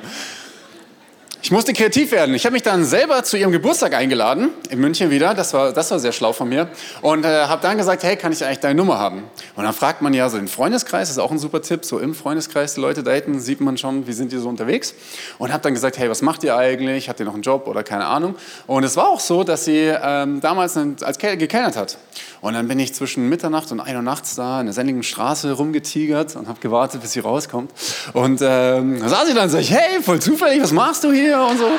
Ich 1.45 1.51
musste 1.51 1.73
kreativ 1.73 2.13
werden. 2.13 2.33
Ich 2.35 2.45
habe 2.45 2.53
mich 2.53 2.63
dann 2.63 2.85
selber 2.85 3.21
zu 3.25 3.35
ihrem 3.35 3.51
Geburtstag 3.51 3.93
eingeladen, 3.95 4.51
in 4.69 4.79
München 4.79 5.09
wieder. 5.11 5.33
Das 5.33 5.53
war, 5.53 5.73
das 5.73 5.91
war 5.91 5.99
sehr 5.99 6.13
schlau 6.13 6.31
von 6.31 6.47
mir. 6.47 6.69
Und 7.01 7.25
äh, 7.25 7.47
habe 7.47 7.61
dann 7.61 7.77
gesagt, 7.77 8.03
hey, 8.03 8.15
kann 8.15 8.31
ich 8.31 8.45
eigentlich 8.45 8.61
deine 8.61 8.75
Nummer 8.75 8.97
haben? 8.97 9.23
Und 9.57 9.65
dann 9.65 9.73
fragt 9.73 10.01
man 10.01 10.13
ja 10.13 10.29
so 10.29 10.37
den 10.37 10.47
Freundeskreis, 10.47 11.09
das 11.09 11.17
ist 11.17 11.21
auch 11.21 11.31
ein 11.31 11.39
super 11.39 11.61
Tipp, 11.61 11.83
so 11.83 11.99
im 11.99 12.15
Freundeskreis 12.15 12.75
die 12.75 12.79
Leute 12.79 13.03
daten, 13.03 13.41
sieht 13.41 13.59
man 13.59 13.77
schon, 13.77 14.07
wie 14.07 14.13
sind 14.13 14.31
die 14.31 14.37
so 14.37 14.47
unterwegs. 14.47 14.93
Und 15.37 15.51
habe 15.51 15.61
dann 15.61 15.73
gesagt, 15.73 15.97
hey, 15.97 16.09
was 16.09 16.21
macht 16.21 16.45
ihr 16.45 16.55
eigentlich? 16.55 17.09
Habt 17.09 17.19
ihr 17.19 17.25
noch 17.25 17.33
einen 17.33 17.43
Job 17.43 17.67
oder 17.67 17.83
keine 17.83 18.05
Ahnung? 18.05 18.35
Und 18.65 18.85
es 18.85 18.95
war 18.95 19.09
auch 19.09 19.19
so, 19.19 19.43
dass 19.43 19.65
sie 19.65 19.91
ähm, 20.01 20.39
damals 20.39 20.77
als 20.77 21.17
gekellnert 21.17 21.75
hat. 21.75 21.97
Und 22.39 22.53
dann 22.53 22.69
bin 22.69 22.79
ich 22.79 22.93
zwischen 22.93 23.27
Mitternacht 23.27 23.69
und 23.73 23.81
1 23.81 23.95
Uhr 23.95 24.01
nachts 24.01 24.35
da 24.35 24.61
in 24.61 24.67
der 24.67 24.73
Sendigen 24.73 25.03
Straße 25.03 25.51
rumgetigert 25.51 26.37
und 26.37 26.47
habe 26.47 26.61
gewartet, 26.61 27.01
bis 27.01 27.11
sie 27.11 27.19
rauskommt. 27.19 27.71
Und 28.13 28.39
ähm, 28.41 29.01
da 29.01 29.09
saß 29.09 29.27
sie 29.27 29.33
dann 29.33 29.43
und 29.43 29.49
sag 29.49 29.59
ich, 29.59 29.71
hey, 29.71 30.01
voll 30.01 30.21
zufällig, 30.21 30.61
was 30.61 30.71
machst 30.71 31.03
du 31.03 31.11
hier? 31.11 31.32
Hier 31.33 31.47
und 31.47 31.57
so. 31.57 31.69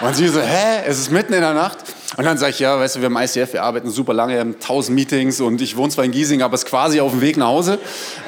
Und 0.00 0.14
sie 0.14 0.28
so, 0.28 0.40
hä, 0.40 0.82
es 0.86 0.98
ist 0.98 1.10
mitten 1.10 1.32
in 1.32 1.40
der 1.40 1.54
Nacht. 1.54 1.78
Und 2.16 2.24
dann 2.24 2.38
sage 2.38 2.50
ich, 2.50 2.60
ja, 2.60 2.78
weißt 2.78 2.96
du, 2.96 3.00
wir 3.00 3.06
haben 3.06 3.16
ICF, 3.16 3.52
wir 3.52 3.62
arbeiten 3.62 3.90
super 3.90 4.14
lange, 4.14 4.34
wir 4.34 4.40
haben 4.40 4.60
tausend 4.60 4.94
Meetings 4.94 5.40
und 5.40 5.60
ich 5.60 5.76
wohne 5.76 5.90
zwar 5.90 6.04
in 6.04 6.12
Giesing, 6.12 6.42
aber 6.42 6.54
es 6.54 6.62
ist 6.62 6.68
quasi 6.68 7.00
auf 7.00 7.12
dem 7.12 7.20
Weg 7.20 7.36
nach 7.36 7.48
Hause. 7.48 7.78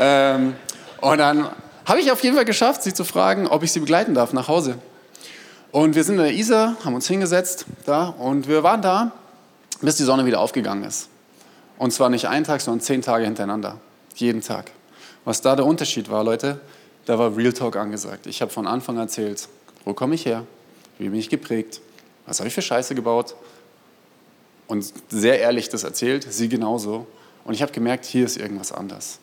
Ähm, 0.01 0.55
und 1.01 1.19
dann 1.19 1.49
habe 1.87 2.01
ich 2.01 2.11
auf 2.11 2.23
jeden 2.23 2.35
Fall 2.35 2.45
geschafft, 2.45 2.83
sie 2.83 2.93
zu 2.93 3.05
fragen, 3.05 3.47
ob 3.47 3.63
ich 3.63 3.73
sie 3.73 3.81
begleiten 3.81 4.15
darf 4.15 4.33
nach 4.33 4.49
Hause. 4.49 4.79
Und 5.71 5.95
wir 5.95 6.05
sind 6.05 6.17
in 6.17 6.25
der 6.25 6.33
Isar, 6.33 6.77
haben 6.85 6.95
uns 6.95 7.07
hingesetzt 7.07 7.67
da 7.87 8.07
und 8.07 8.49
wir 8.49 8.63
waren 8.63 8.83
da, 8.83 9.13
bis 9.81 9.97
die 9.97 10.03
Sonne 10.03 10.27
wieder 10.27 10.41
aufgegangen 10.41 10.85
ist. 10.85 11.09
Und 11.79 11.93
zwar 11.93 12.11
nicht 12.11 12.27
einen 12.27 12.45
Tag, 12.45 12.61
sondern 12.61 12.81
zehn 12.81 13.01
Tage 13.03 13.25
hintereinander. 13.25 13.79
Jeden 14.17 14.41
Tag. 14.41 14.73
Was 15.25 15.41
da 15.41 15.55
der 15.55 15.67
Unterschied 15.67 16.11
war, 16.11 16.25
Leute, 16.25 16.61
da 17.07 17.19
war 17.19 17.37
Real 17.37 17.53
Talk 17.53 17.77
angesagt. 17.77 18.27
Ich 18.27 18.43
habe 18.43 18.51
von 18.51 18.67
Anfang 18.67 18.97
an 18.97 19.03
erzählt, 19.03 19.49
wo 19.85 19.95
komme 19.95 20.15
ich 20.15 20.27
her? 20.27 20.45
Wie 20.99 21.09
bin 21.09 21.19
ich 21.19 21.29
geprägt? 21.29 21.81
Was 22.27 22.41
habe 22.41 22.49
ich 22.49 22.55
für 22.55 22.63
Scheiße 22.63 22.95
gebaut? 22.95 23.35
Und 24.67 24.93
sehr 25.09 25.41
ehrlich 25.41 25.69
das 25.69 25.85
erzählt, 25.85 26.27
sie 26.31 26.49
genauso. 26.49 27.07
Und 27.45 27.55
ich 27.55 27.63
habe 27.63 27.73
gemerkt, 27.73 28.05
hier 28.05 28.27
ist 28.27 28.37
irgendwas 28.37 28.73
anders. 28.73 29.19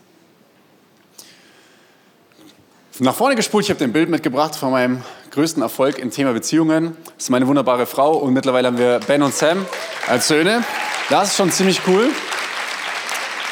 Nach 2.97 3.13
vorne 3.13 3.35
gespult, 3.35 3.65
ich 3.65 3.71
habe 3.71 3.83
ein 3.83 3.91
Bild 3.91 4.09
mitgebracht 4.09 4.55
von 4.55 4.71
meinem 4.71 5.03
größten 5.31 5.61
Erfolg 5.61 5.99
im 5.99 6.11
Thema 6.11 6.31
Beziehungen. 6.31 6.95
Das 7.15 7.25
ist 7.25 7.29
meine 7.29 7.45
wunderbare 7.45 7.85
Frau 7.85 8.13
und 8.17 8.33
mittlerweile 8.33 8.67
haben 8.69 8.77
wir 8.77 9.01
Ben 9.05 9.21
und 9.21 9.33
Sam 9.33 9.65
als 10.07 10.29
Söhne. 10.29 10.63
Das 11.09 11.29
ist 11.29 11.35
schon 11.35 11.51
ziemlich 11.51 11.81
cool. 11.87 12.09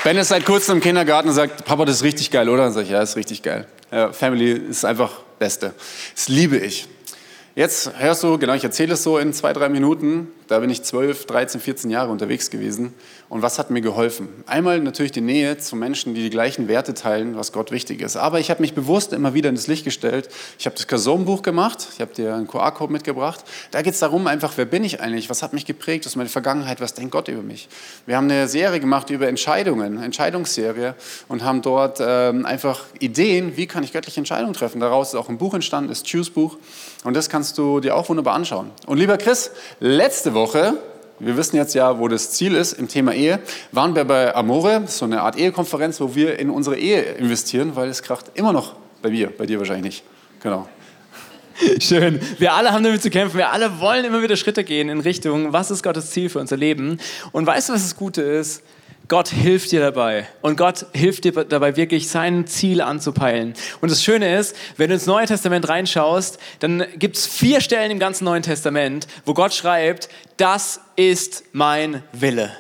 Ben 0.05 0.17
ist 0.17 0.29
seit 0.29 0.45
kurzem 0.45 0.77
im 0.77 0.81
Kindergarten 0.81 1.27
und 1.27 1.35
sagt, 1.35 1.65
Papa, 1.65 1.85
das 1.85 1.97
ist 1.97 2.03
richtig 2.03 2.31
geil, 2.31 2.47
oder? 2.49 2.63
Dann 2.63 2.73
sage 2.73 2.85
ich, 2.85 2.91
ja, 2.91 3.01
ist 3.01 3.17
richtig 3.17 3.43
geil. 3.43 3.67
Family 4.13 4.51
ist 4.51 4.85
einfach 4.85 5.11
Beste. 5.43 5.73
Das 6.15 6.29
liebe 6.29 6.57
ich. 6.57 6.87
Jetzt 7.53 7.91
hörst 7.99 8.23
du, 8.23 8.37
genau, 8.37 8.53
ich 8.53 8.63
erzähle 8.63 8.93
es 8.93 9.03
so 9.03 9.17
in 9.17 9.33
zwei, 9.33 9.51
drei 9.51 9.67
Minuten. 9.67 10.29
Da 10.53 10.59
bin 10.59 10.69
ich 10.69 10.83
12, 10.83 11.25
13, 11.25 11.59
14 11.59 11.89
Jahre 11.89 12.11
unterwegs 12.11 12.51
gewesen. 12.51 12.93
Und 13.27 13.41
was 13.41 13.57
hat 13.57 13.71
mir 13.71 13.81
geholfen? 13.81 14.29
Einmal 14.45 14.79
natürlich 14.79 15.11
die 15.11 15.21
Nähe 15.21 15.57
zu 15.57 15.75
Menschen, 15.75 16.13
die 16.13 16.21
die 16.21 16.29
gleichen 16.29 16.67
Werte 16.67 16.93
teilen, 16.93 17.35
was 17.35 17.51
Gott 17.51 17.71
wichtig 17.71 18.01
ist. 18.01 18.15
Aber 18.15 18.39
ich 18.39 18.51
habe 18.51 18.61
mich 18.61 18.75
bewusst 18.75 19.11
immer 19.11 19.33
wieder 19.33 19.49
ins 19.49 19.65
Licht 19.65 19.83
gestellt. 19.83 20.29
Ich 20.59 20.67
habe 20.67 20.75
das 20.75 20.85
Kassom-Buch 20.85 21.41
gemacht. 21.41 21.87
Ich 21.95 22.01
habe 22.01 22.13
dir 22.13 22.35
einen 22.35 22.47
QR-Code 22.47 22.93
mitgebracht. 22.93 23.43
Da 23.71 23.81
geht 23.81 23.95
es 23.95 23.99
darum, 24.01 24.27
einfach, 24.27 24.53
wer 24.57 24.65
bin 24.65 24.83
ich 24.83 25.01
eigentlich? 25.01 25.31
Was 25.31 25.41
hat 25.41 25.53
mich 25.53 25.65
geprägt? 25.65 26.05
Was 26.05 26.11
ist 26.11 26.15
meine 26.17 26.29
Vergangenheit? 26.29 26.79
Was 26.81 26.93
denkt 26.93 27.09
Gott 27.09 27.27
über 27.27 27.41
mich? 27.41 27.67
Wir 28.05 28.17
haben 28.17 28.29
eine 28.29 28.47
Serie 28.47 28.79
gemacht 28.79 29.09
über 29.09 29.27
Entscheidungen, 29.27 30.03
Entscheidungsserie, 30.03 30.93
und 31.27 31.43
haben 31.43 31.63
dort 31.63 31.97
ähm, 31.99 32.45
einfach 32.45 32.81
Ideen, 32.99 33.57
wie 33.57 33.65
kann 33.65 33.83
ich 33.83 33.91
göttliche 33.93 34.19
Entscheidungen 34.19 34.53
treffen. 34.53 34.79
Daraus 34.79 35.07
ist 35.07 35.15
auch 35.15 35.29
ein 35.29 35.39
Buch 35.39 35.55
entstanden, 35.55 35.89
das 35.89 36.03
Choose-Buch. 36.03 36.57
Und 37.03 37.15
das 37.15 37.29
kannst 37.29 37.57
du 37.57 37.79
dir 37.79 37.95
auch 37.95 38.07
wunderbar 38.07 38.35
anschauen. 38.35 38.69
Und 38.85 38.99
lieber 38.99 39.17
Chris, 39.17 39.49
letzte 39.79 40.35
Woche 40.35 40.42
wir 41.19 41.37
wissen 41.37 41.55
jetzt 41.55 41.73
ja, 41.73 41.99
wo 41.99 42.07
das 42.07 42.31
Ziel 42.31 42.55
ist 42.55 42.73
im 42.73 42.87
Thema 42.87 43.13
Ehe. 43.13 43.39
Waren 43.71 43.95
wir 43.95 44.03
bei 44.03 44.35
Amore, 44.35 44.83
so 44.87 45.05
eine 45.05 45.21
Art 45.21 45.37
Ehekonferenz, 45.37 46.01
wo 46.01 46.15
wir 46.15 46.37
in 46.39 46.49
unsere 46.49 46.77
Ehe 46.77 47.01
investieren, 47.01 47.75
weil 47.75 47.89
es 47.89 48.03
kracht 48.03 48.31
immer 48.33 48.51
noch 48.51 48.75
bei 49.01 49.09
mir, 49.09 49.29
bei 49.29 49.45
dir 49.45 49.59
wahrscheinlich 49.59 49.85
nicht. 49.85 50.03
Genau. 50.41 50.67
Schön. 51.79 52.19
Wir 52.39 52.53
alle 52.53 52.71
haben 52.71 52.83
damit 52.83 53.01
zu 53.01 53.09
kämpfen. 53.09 53.37
Wir 53.37 53.51
alle 53.51 53.79
wollen 53.79 54.03
immer 54.05 54.21
wieder 54.21 54.35
Schritte 54.35 54.63
gehen 54.63 54.89
in 54.89 54.99
Richtung, 54.99 55.53
was 55.53 55.71
ist 55.71 55.83
Gottes 55.83 56.11
Ziel 56.11 56.29
für 56.29 56.39
unser 56.39 56.57
Leben? 56.57 56.99
Und 57.31 57.45
weißt 57.45 57.69
du, 57.69 57.73
was 57.73 57.83
das 57.83 57.95
Gute 57.95 58.21
ist? 58.21 58.63
Gott 59.07 59.27
hilft 59.27 59.71
dir 59.71 59.81
dabei. 59.81 60.27
Und 60.41 60.57
Gott 60.57 60.85
hilft 60.93 61.25
dir 61.25 61.31
dabei, 61.31 61.75
wirklich 61.75 62.09
sein 62.09 62.47
Ziel 62.47 62.81
anzupeilen. 62.81 63.53
Und 63.81 63.91
das 63.91 64.03
Schöne 64.03 64.37
ist, 64.37 64.55
wenn 64.77 64.89
du 64.89 64.95
ins 64.95 65.05
Neue 65.05 65.25
Testament 65.25 65.67
reinschaust, 65.67 66.39
dann 66.59 66.85
gibt 66.97 67.17
es 67.17 67.27
vier 67.27 67.59
Stellen 67.59 67.91
im 67.91 67.99
ganzen 67.99 68.23
Neuen 68.23 68.43
Testament, 68.43 69.07
wo 69.25 69.33
Gott 69.33 69.53
schreibt, 69.53 70.09
das 70.37 70.79
ist 70.95 71.43
mein 71.51 72.03
Wille. 72.13 72.51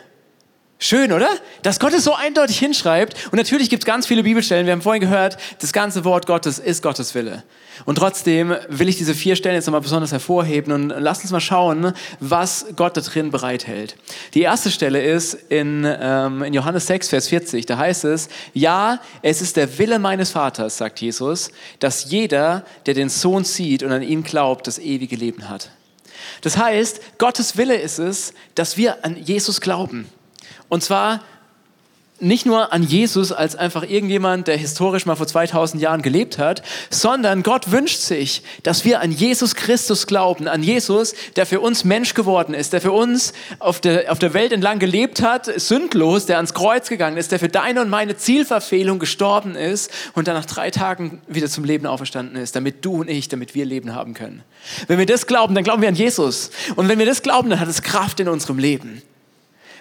Schön, 0.79 1.13
oder? 1.13 1.29
Dass 1.61 1.79
Gott 1.79 1.93
es 1.93 2.03
so 2.03 2.13
eindeutig 2.13 2.59
hinschreibt. 2.59 3.31
Und 3.31 3.37
natürlich 3.37 3.69
gibt 3.69 3.83
es 3.83 3.85
ganz 3.85 4.05
viele 4.05 4.23
Bibelstellen. 4.23 4.65
Wir 4.65 4.73
haben 4.73 4.81
vorhin 4.81 5.01
gehört, 5.01 5.37
das 5.61 5.71
ganze 5.71 6.03
Wort 6.03 6.27
Gottes 6.27 6.59
ist 6.59 6.83
Gottes 6.83 7.15
Wille. 7.15 7.43
Und 7.85 7.97
trotzdem 7.97 8.55
will 8.69 8.89
ich 8.89 8.97
diese 8.97 9.13
vier 9.13 9.35
Stellen 9.35 9.55
jetzt 9.55 9.65
nochmal 9.65 9.81
besonders 9.81 10.11
hervorheben 10.11 10.73
und 10.73 10.89
lass 10.89 11.21
uns 11.21 11.31
mal 11.31 11.39
schauen, 11.39 11.93
was 12.19 12.67
Gott 12.75 12.95
da 12.97 13.01
drin 13.01 13.31
bereithält. 13.31 13.95
Die 14.33 14.41
erste 14.41 14.71
Stelle 14.71 15.01
ist 15.01 15.33
in, 15.49 15.85
ähm, 15.85 16.43
in 16.43 16.53
Johannes 16.53 16.87
6, 16.87 17.09
Vers 17.09 17.27
40. 17.27 17.65
Da 17.65 17.77
heißt 17.77 18.05
es, 18.05 18.29
ja, 18.53 18.99
es 19.21 19.41
ist 19.41 19.57
der 19.57 19.77
Wille 19.77 19.99
meines 19.99 20.31
Vaters, 20.31 20.77
sagt 20.77 21.01
Jesus, 21.01 21.51
dass 21.79 22.11
jeder, 22.11 22.63
der 22.85 22.93
den 22.93 23.09
Sohn 23.09 23.43
sieht 23.43 23.83
und 23.83 23.91
an 23.91 24.01
ihn 24.01 24.23
glaubt, 24.23 24.67
das 24.67 24.79
ewige 24.79 25.15
Leben 25.15 25.49
hat. 25.49 25.71
Das 26.41 26.57
heißt, 26.57 27.17
Gottes 27.17 27.57
Wille 27.57 27.75
ist 27.75 27.99
es, 27.99 28.33
dass 28.55 28.77
wir 28.77 29.03
an 29.03 29.17
Jesus 29.17 29.61
glauben. 29.61 30.07
Und 30.69 30.83
zwar 30.83 31.21
nicht 32.23 32.45
nur 32.45 32.73
an 32.73 32.83
Jesus 32.83 33.31
als 33.31 33.55
einfach 33.55 33.83
irgendjemand, 33.83 34.47
der 34.47 34.57
historisch 34.57 35.05
mal 35.05 35.15
vor 35.15 35.27
2000 35.27 35.81
Jahren 35.81 36.01
gelebt 36.01 36.37
hat, 36.37 36.63
sondern 36.89 37.43
Gott 37.43 37.71
wünscht 37.71 37.99
sich, 37.99 38.43
dass 38.63 38.85
wir 38.85 39.01
an 39.01 39.11
Jesus 39.11 39.55
Christus 39.55 40.07
glauben, 40.07 40.47
an 40.47 40.63
Jesus, 40.63 41.13
der 41.35 41.45
für 41.45 41.59
uns 41.59 41.83
Mensch 41.83 42.13
geworden 42.13 42.53
ist, 42.53 42.73
der 42.73 42.81
für 42.81 42.91
uns 42.91 43.33
auf 43.59 43.81
der, 43.81 44.11
auf 44.11 44.19
der 44.19 44.33
Welt 44.33 44.51
entlang 44.51 44.79
gelebt 44.79 45.21
hat, 45.21 45.45
sündlos, 45.59 46.25
der 46.25 46.37
ans 46.37 46.53
Kreuz 46.53 46.89
gegangen 46.89 47.17
ist, 47.17 47.31
der 47.31 47.39
für 47.39 47.49
deine 47.49 47.81
und 47.81 47.89
meine 47.89 48.15
Zielverfehlung 48.15 48.99
gestorben 48.99 49.55
ist 49.55 49.91
und 50.13 50.27
dann 50.27 50.35
nach 50.35 50.45
drei 50.45 50.71
Tagen 50.71 51.21
wieder 51.27 51.47
zum 51.47 51.63
Leben 51.63 51.85
auferstanden 51.85 52.37
ist, 52.37 52.55
damit 52.55 52.85
du 52.85 53.01
und 53.01 53.09
ich, 53.09 53.27
damit 53.27 53.55
wir 53.55 53.65
Leben 53.65 53.93
haben 53.93 54.13
können. 54.13 54.43
Wenn 54.87 54.99
wir 54.99 55.05
das 55.05 55.27
glauben, 55.27 55.55
dann 55.55 55.63
glauben 55.63 55.81
wir 55.81 55.89
an 55.89 55.95
Jesus. 55.95 56.51
Und 56.75 56.87
wenn 56.87 56.99
wir 56.99 57.05
das 57.05 57.21
glauben, 57.21 57.49
dann 57.49 57.59
hat 57.59 57.67
es 57.67 57.81
Kraft 57.81 58.19
in 58.19 58.27
unserem 58.27 58.57
Leben. 58.57 59.01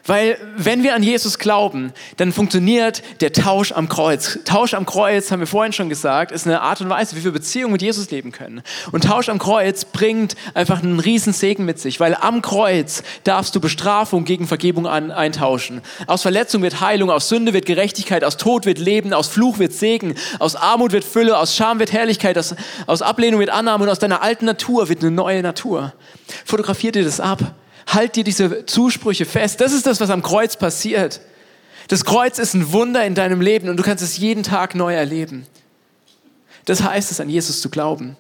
Weil 0.05 0.37
wenn 0.57 0.83
wir 0.83 0.97
an 0.97 1.03
Jesus 1.03 1.39
glauben, 1.39 1.93
dann 2.17 2.33
funktioniert 2.33 3.03
der 3.21 3.33
Tausch 3.33 3.71
am 3.71 3.89
Kreuz. 3.89 4.41
Tausch 4.45 4.75
am 4.75 4.85
Kreuz, 4.85 5.31
haben 5.31 5.39
wir 5.39 5.47
vorhin 5.47 5.73
schon 5.73 5.89
gesagt, 5.89 6.33
ist 6.33 6.45
eine 6.47 6.61
Art 6.61 6.81
und 6.81 6.91
Weise, 6.91 7.15
wie 7.15 7.23
wir 7.23 7.31
Beziehungen 7.31 7.73
mit 7.73 7.83
Jesus 7.83 8.11
leben 8.11 8.33
können. 8.33 8.63
Und 8.91 9.05
Tausch 9.05 9.29
am 9.29 9.39
Kreuz 9.39 9.85
bringt 9.85 10.35
einfach 10.55 10.83
einen 10.83 10.99
riesen 10.99 11.33
Segen 11.33 11.65
mit 11.65 11.79
sich, 11.79 12.01
weil 12.01 12.17
am 12.17 12.43
Kreuz 12.43 13.05
darfst 13.23 13.55
du 13.55 13.61
Bestrafung 13.61 14.25
gegen 14.25 14.49
Vergebung 14.49 14.89
an, 14.89 15.13
eintauschen. 15.13 15.83
Aus 16.09 16.23
Verletzung 16.23 16.63
wird 16.63 16.81
Heilung, 16.81 17.09
aus 17.09 17.29
Sünde 17.29 17.53
wird 17.53 17.67
Gerechtigkeit, 17.67 18.25
aus 18.25 18.37
Tod 18.37 18.67
wird 18.67 18.81
Leben, 18.81 19.13
aus 19.13 19.29
Fluch 19.29 19.61
wird 19.61 19.73
Segen, 19.73 20.17
aus 20.41 20.57
Armut 20.57 20.91
wird 20.91 21.05
Fülle, 21.05 21.39
aus 21.39 21.55
Scham 21.55 21.79
wird 21.79 21.93
Herrlichkeit, 21.93 22.37
aus, 22.39 22.57
aus 22.87 23.03
Ablehnung 23.03 23.39
wird 23.39 23.51
Annahme 23.51 23.85
und 23.85 23.91
aus 23.91 24.01
deiner 24.01 24.23
alten 24.23 24.47
Natur 24.47 24.89
wird 24.89 25.03
eine 25.03 25.13
neue 25.13 25.43
Natur. 25.43 25.93
Fotografier 26.45 26.91
dir 26.91 27.05
das 27.05 27.21
ab. 27.21 27.55
Halt 27.87 28.17
dir 28.17 28.25
diese 28.25 28.67
Zusprüche 28.67 29.25
fest. 29.25 29.61
Das 29.61 29.73
ist 29.73 29.87
das, 29.87 30.01
was 30.01 30.11
am 30.11 30.23
Kreuz 30.23 30.57
passiert. 30.57 31.21
Das 31.89 32.05
Kreuz 32.05 32.39
ist 32.39 32.55
ein 32.55 32.73
Wunder 32.73 33.05
in 33.05 33.15
deinem 33.15 33.41
Leben 33.41 33.69
und 33.69 33.77
du 33.77 33.83
kannst 33.83 34.03
es 34.03 34.17
jeden 34.17 34.43
Tag 34.43 34.75
neu 34.75 34.95
erleben. 34.95 35.47
Das 36.65 36.83
heißt 36.83 37.11
es, 37.11 37.21
an 37.21 37.29
Jesus 37.29 37.61
zu 37.61 37.71
glauben. 37.71 38.17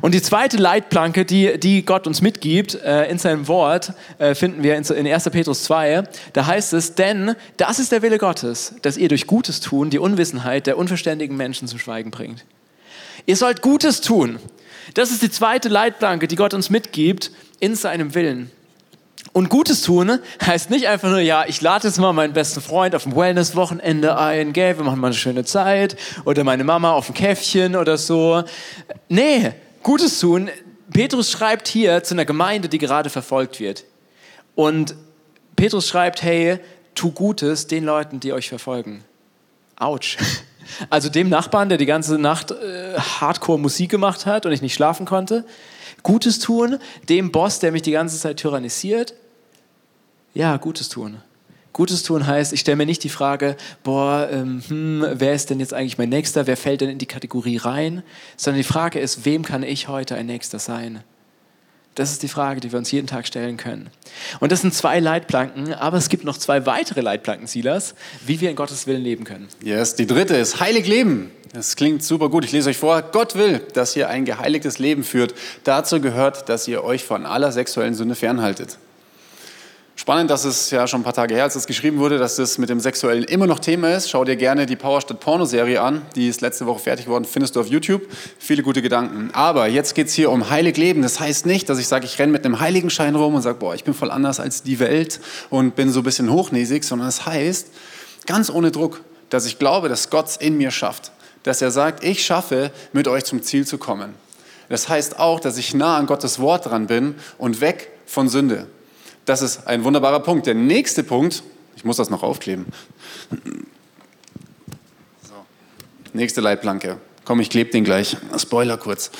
Und 0.00 0.14
die 0.14 0.22
zweite 0.22 0.56
Leitplanke, 0.56 1.24
die, 1.24 1.60
die 1.60 1.84
Gott 1.84 2.06
uns 2.06 2.20
mitgibt 2.20 2.74
äh, 2.74 3.08
in 3.08 3.18
seinem 3.18 3.46
Wort, 3.46 3.92
äh, 4.18 4.34
finden 4.34 4.62
wir 4.62 4.76
in, 4.76 4.84
in 4.84 5.06
1. 5.06 5.30
Petrus 5.30 5.62
2. 5.64 6.02
Da 6.32 6.46
heißt 6.46 6.72
es, 6.72 6.96
denn 6.96 7.36
das 7.56 7.78
ist 7.78 7.92
der 7.92 8.02
Wille 8.02 8.18
Gottes, 8.18 8.74
dass 8.82 8.96
ihr 8.96 9.08
durch 9.08 9.26
Gutes 9.28 9.60
tun 9.60 9.90
die 9.90 9.98
Unwissenheit 9.98 10.66
der 10.66 10.76
unverständigen 10.76 11.36
Menschen 11.36 11.68
zum 11.68 11.78
Schweigen 11.78 12.10
bringt. 12.10 12.44
Ihr 13.26 13.36
sollt 13.36 13.62
Gutes 13.62 14.00
tun. 14.00 14.38
Das 14.94 15.10
ist 15.10 15.22
die 15.22 15.30
zweite 15.30 15.68
Leitplanke, 15.68 16.28
die 16.28 16.36
Gott 16.36 16.54
uns 16.54 16.70
mitgibt 16.70 17.30
in 17.60 17.74
seinem 17.74 18.14
Willen. 18.14 18.50
Und 19.32 19.50
Gutes 19.50 19.82
tun 19.82 20.18
heißt 20.44 20.70
nicht 20.70 20.88
einfach 20.88 21.10
nur, 21.10 21.20
ja, 21.20 21.44
ich 21.46 21.60
lade 21.60 21.86
jetzt 21.86 21.98
mal 21.98 22.12
meinen 22.12 22.32
besten 22.32 22.60
Freund 22.60 22.94
auf 22.94 23.04
ein 23.06 23.14
Wellness-Wochenende 23.14 24.16
ein, 24.16 24.52
gell, 24.52 24.78
wir 24.78 24.84
machen 24.84 24.98
mal 24.98 25.08
eine 25.08 25.16
schöne 25.16 25.44
Zeit 25.44 25.96
oder 26.24 26.42
meine 26.42 26.64
Mama 26.64 26.92
auf 26.92 27.10
ein 27.10 27.14
Käffchen 27.14 27.76
oder 27.76 27.98
so. 27.98 28.44
Nee, 29.08 29.52
Gutes 29.82 30.18
tun. 30.20 30.48
Petrus 30.92 31.30
schreibt 31.30 31.68
hier 31.68 32.02
zu 32.02 32.14
einer 32.14 32.24
Gemeinde, 32.24 32.68
die 32.68 32.78
gerade 32.78 33.10
verfolgt 33.10 33.60
wird. 33.60 33.84
Und 34.54 34.94
Petrus 35.54 35.86
schreibt, 35.86 36.22
hey, 36.22 36.58
tu 36.94 37.12
Gutes 37.12 37.66
den 37.66 37.84
Leuten, 37.84 38.20
die 38.20 38.32
euch 38.32 38.48
verfolgen. 38.48 39.04
Autsch. 39.76 40.16
Also 40.90 41.08
dem 41.08 41.28
Nachbarn, 41.28 41.68
der 41.68 41.78
die 41.78 41.86
ganze 41.86 42.18
Nacht 42.18 42.50
äh, 42.50 42.98
Hardcore 42.98 43.56
Musik 43.56 43.88
gemacht 43.88 44.26
hat 44.26 44.46
und 44.46 44.52
ich 44.52 44.62
nicht 44.62 44.74
schlafen 44.74 45.06
konnte. 45.06 45.44
Gutes 46.06 46.38
tun, 46.38 46.78
dem 47.08 47.32
Boss, 47.32 47.58
der 47.58 47.72
mich 47.72 47.82
die 47.82 47.90
ganze 47.90 48.16
Zeit 48.16 48.36
tyrannisiert 48.36 49.14
ja, 50.36 50.58
Gutes 50.58 50.90
tun. 50.90 51.16
Gutes 51.72 52.02
tun 52.02 52.26
heißt, 52.26 52.52
ich 52.52 52.60
stelle 52.60 52.76
mir 52.76 52.84
nicht 52.84 53.02
die 53.02 53.08
Frage, 53.08 53.56
boah, 53.82 54.28
ähm, 54.30 54.62
hm, 54.68 55.06
wer 55.14 55.32
ist 55.32 55.48
denn 55.48 55.60
jetzt 55.60 55.72
eigentlich 55.72 55.96
mein 55.96 56.10
Nächster, 56.10 56.46
wer 56.46 56.58
fällt 56.58 56.82
denn 56.82 56.90
in 56.90 56.98
die 56.98 57.06
Kategorie 57.06 57.56
rein, 57.56 58.02
sondern 58.36 58.58
die 58.58 58.68
Frage 58.68 58.98
ist, 58.98 59.24
wem 59.24 59.44
kann 59.44 59.62
ich 59.62 59.88
heute 59.88 60.14
ein 60.14 60.26
Nächster 60.26 60.58
sein? 60.58 61.02
Das 61.96 62.12
ist 62.12 62.22
die 62.22 62.28
Frage, 62.28 62.60
die 62.60 62.70
wir 62.72 62.78
uns 62.78 62.90
jeden 62.90 63.06
Tag 63.06 63.26
stellen 63.26 63.56
können. 63.56 63.88
Und 64.38 64.52
das 64.52 64.60
sind 64.60 64.74
zwei 64.74 65.00
Leitplanken, 65.00 65.72
aber 65.72 65.96
es 65.96 66.10
gibt 66.10 66.24
noch 66.24 66.36
zwei 66.36 66.66
weitere 66.66 67.00
Leitplanken, 67.00 67.46
Silas, 67.46 67.94
wie 68.26 68.38
wir 68.40 68.50
in 68.50 68.56
Gottes 68.56 68.86
Willen 68.86 69.02
leben 69.02 69.24
können. 69.24 69.48
Yes, 69.62 69.94
die 69.94 70.06
dritte 70.06 70.36
ist 70.36 70.60
heilig 70.60 70.86
leben. 70.86 71.30
Das 71.54 71.74
klingt 71.74 72.02
super 72.02 72.28
gut. 72.28 72.44
Ich 72.44 72.52
lese 72.52 72.68
euch 72.68 72.76
vor. 72.76 73.00
Gott 73.00 73.34
will, 73.34 73.62
dass 73.72 73.96
ihr 73.96 74.10
ein 74.10 74.26
geheiligtes 74.26 74.78
Leben 74.78 75.04
führt. 75.04 75.34
Dazu 75.64 75.98
gehört, 76.02 76.50
dass 76.50 76.68
ihr 76.68 76.84
euch 76.84 77.02
von 77.02 77.24
aller 77.24 77.50
sexuellen 77.50 77.94
Sünde 77.94 78.14
fernhaltet. 78.14 78.76
Spannend, 79.98 80.30
dass 80.30 80.44
es 80.44 80.70
ja 80.70 80.86
schon 80.86 81.00
ein 81.00 81.04
paar 81.04 81.14
Tage 81.14 81.34
her, 81.34 81.44
als 81.44 81.54
das 81.54 81.66
geschrieben 81.66 81.96
wurde, 81.96 82.18
dass 82.18 82.36
das 82.36 82.58
mit 82.58 82.68
dem 82.68 82.80
Sexuellen 82.80 83.24
immer 83.24 83.46
noch 83.46 83.58
Thema 83.58 83.94
ist. 83.94 84.10
Schau 84.10 84.26
dir 84.26 84.36
gerne 84.36 84.66
die 84.66 84.76
Power 84.76 85.00
statt 85.00 85.20
Porno-Serie 85.20 85.80
an. 85.80 86.02
Die 86.14 86.28
ist 86.28 86.42
letzte 86.42 86.66
Woche 86.66 86.80
fertig 86.80 87.06
geworden, 87.06 87.24
findest 87.24 87.56
du 87.56 87.60
auf 87.60 87.66
YouTube. 87.66 88.02
Viele 88.38 88.62
gute 88.62 88.82
Gedanken. 88.82 89.30
Aber 89.32 89.68
jetzt 89.68 89.94
geht 89.94 90.08
es 90.08 90.12
hier 90.12 90.30
um 90.30 90.50
heilig 90.50 90.76
Leben. 90.76 91.00
Das 91.00 91.18
heißt 91.18 91.46
nicht, 91.46 91.70
dass 91.70 91.78
ich 91.78 91.88
sage, 91.88 92.04
ich 92.04 92.18
renne 92.18 92.30
mit 92.30 92.44
einem 92.44 92.60
Heiligenschein 92.60 93.14
rum 93.14 93.36
und 93.36 93.40
sage, 93.40 93.56
boah, 93.58 93.74
ich 93.74 93.84
bin 93.84 93.94
voll 93.94 94.10
anders 94.10 94.38
als 94.38 94.62
die 94.62 94.78
Welt 94.80 95.18
und 95.48 95.76
bin 95.76 95.90
so 95.90 96.00
ein 96.00 96.04
bisschen 96.04 96.30
hochnäsig, 96.30 96.84
sondern 96.84 97.08
es 97.08 97.16
das 97.16 97.26
heißt, 97.26 97.68
ganz 98.26 98.50
ohne 98.50 98.70
Druck, 98.70 99.00
dass 99.30 99.46
ich 99.46 99.58
glaube, 99.58 99.88
dass 99.88 100.10
Gott 100.10 100.28
es 100.28 100.36
in 100.36 100.58
mir 100.58 100.72
schafft. 100.72 101.10
Dass 101.42 101.62
er 101.62 101.70
sagt, 101.70 102.04
ich 102.04 102.22
schaffe, 102.22 102.70
mit 102.92 103.08
euch 103.08 103.24
zum 103.24 103.42
Ziel 103.42 103.66
zu 103.66 103.78
kommen. 103.78 104.14
Das 104.68 104.90
heißt 104.90 105.18
auch, 105.18 105.40
dass 105.40 105.56
ich 105.56 105.72
nah 105.72 105.96
an 105.96 106.04
Gottes 106.04 106.38
Wort 106.38 106.66
dran 106.66 106.86
bin 106.86 107.14
und 107.38 107.62
weg 107.62 107.92
von 108.04 108.28
Sünde. 108.28 108.66
Das 109.26 109.42
ist 109.42 109.66
ein 109.66 109.82
wunderbarer 109.82 110.20
Punkt. 110.20 110.46
Der 110.46 110.54
nächste 110.54 111.02
Punkt, 111.02 111.42
ich 111.74 111.84
muss 111.84 111.96
das 111.96 112.10
noch 112.10 112.22
aufkleben. 112.22 112.64
So. 115.22 115.34
Nächste 116.12 116.40
Leitplanke. 116.40 116.98
Komm, 117.24 117.40
ich 117.40 117.50
klebe 117.50 117.70
den 117.70 117.82
gleich. 117.82 118.16
Spoiler 118.38 118.78
kurz. 118.78 119.10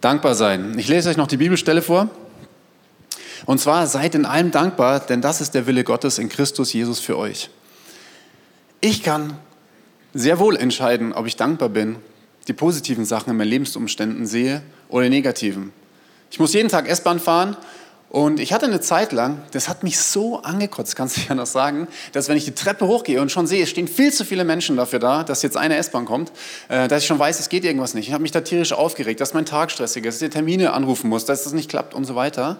Dankbar 0.00 0.34
sein. 0.34 0.76
Ich 0.78 0.88
lese 0.88 1.08
euch 1.10 1.16
noch 1.16 1.28
die 1.28 1.36
Bibelstelle 1.36 1.80
vor. 1.80 2.10
Und 3.46 3.60
zwar 3.60 3.86
seid 3.86 4.16
in 4.16 4.26
allem 4.26 4.50
dankbar, 4.50 4.98
denn 4.98 5.20
das 5.20 5.40
ist 5.40 5.54
der 5.54 5.66
Wille 5.68 5.84
Gottes 5.84 6.18
in 6.18 6.28
Christus 6.28 6.72
Jesus 6.72 6.98
für 6.98 7.16
euch. 7.16 7.50
Ich 8.80 9.04
kann 9.04 9.38
sehr 10.12 10.40
wohl 10.40 10.56
entscheiden, 10.56 11.12
ob 11.12 11.26
ich 11.26 11.36
dankbar 11.36 11.68
bin, 11.68 11.96
die 12.48 12.52
positiven 12.52 13.04
Sachen 13.04 13.30
in 13.30 13.36
meinen 13.36 13.48
Lebensumständen 13.48 14.26
sehe 14.26 14.62
oder 14.88 15.04
die 15.04 15.10
negativen. 15.10 15.72
Ich 16.32 16.40
muss 16.40 16.52
jeden 16.52 16.68
Tag 16.68 16.88
S-Bahn 16.88 17.20
fahren 17.20 17.56
und 18.10 18.40
ich 18.40 18.52
hatte 18.52 18.66
eine 18.66 18.80
Zeit 18.80 19.12
lang, 19.12 19.40
das 19.52 19.68
hat 19.68 19.84
mich 19.84 20.00
so 20.00 20.42
angekotzt, 20.42 20.96
kannst 20.96 21.16
du 21.16 21.20
ja 21.28 21.36
noch 21.36 21.46
sagen, 21.46 21.86
dass 22.10 22.28
wenn 22.28 22.36
ich 22.36 22.44
die 22.44 22.56
Treppe 22.56 22.88
hochgehe 22.88 23.22
und 23.22 23.30
schon 23.30 23.46
sehe, 23.46 23.62
es 23.62 23.70
stehen 23.70 23.86
viel 23.86 24.12
zu 24.12 24.24
viele 24.24 24.42
Menschen 24.42 24.76
dafür 24.76 24.98
da, 24.98 25.22
dass 25.22 25.42
jetzt 25.42 25.56
eine 25.56 25.76
S-Bahn 25.76 26.06
kommt, 26.06 26.32
äh, 26.68 26.88
dass 26.88 27.02
ich 27.02 27.06
schon 27.06 27.20
weiß, 27.20 27.38
es 27.38 27.48
geht 27.48 27.64
irgendwas 27.64 27.94
nicht. 27.94 28.08
Ich 28.08 28.12
habe 28.12 28.22
mich 28.22 28.32
da 28.32 28.40
tierisch 28.40 28.72
aufgeregt, 28.72 29.20
dass 29.20 29.32
mein 29.32 29.46
Tag 29.46 29.70
stressig 29.70 30.04
ist, 30.04 30.16
dass 30.16 30.26
ich 30.26 30.32
Termine 30.32 30.72
anrufen 30.72 31.08
muss, 31.08 31.24
dass 31.24 31.44
das 31.44 31.52
nicht 31.52 31.70
klappt 31.70 31.94
und 31.94 32.04
so 32.04 32.16
weiter. 32.16 32.58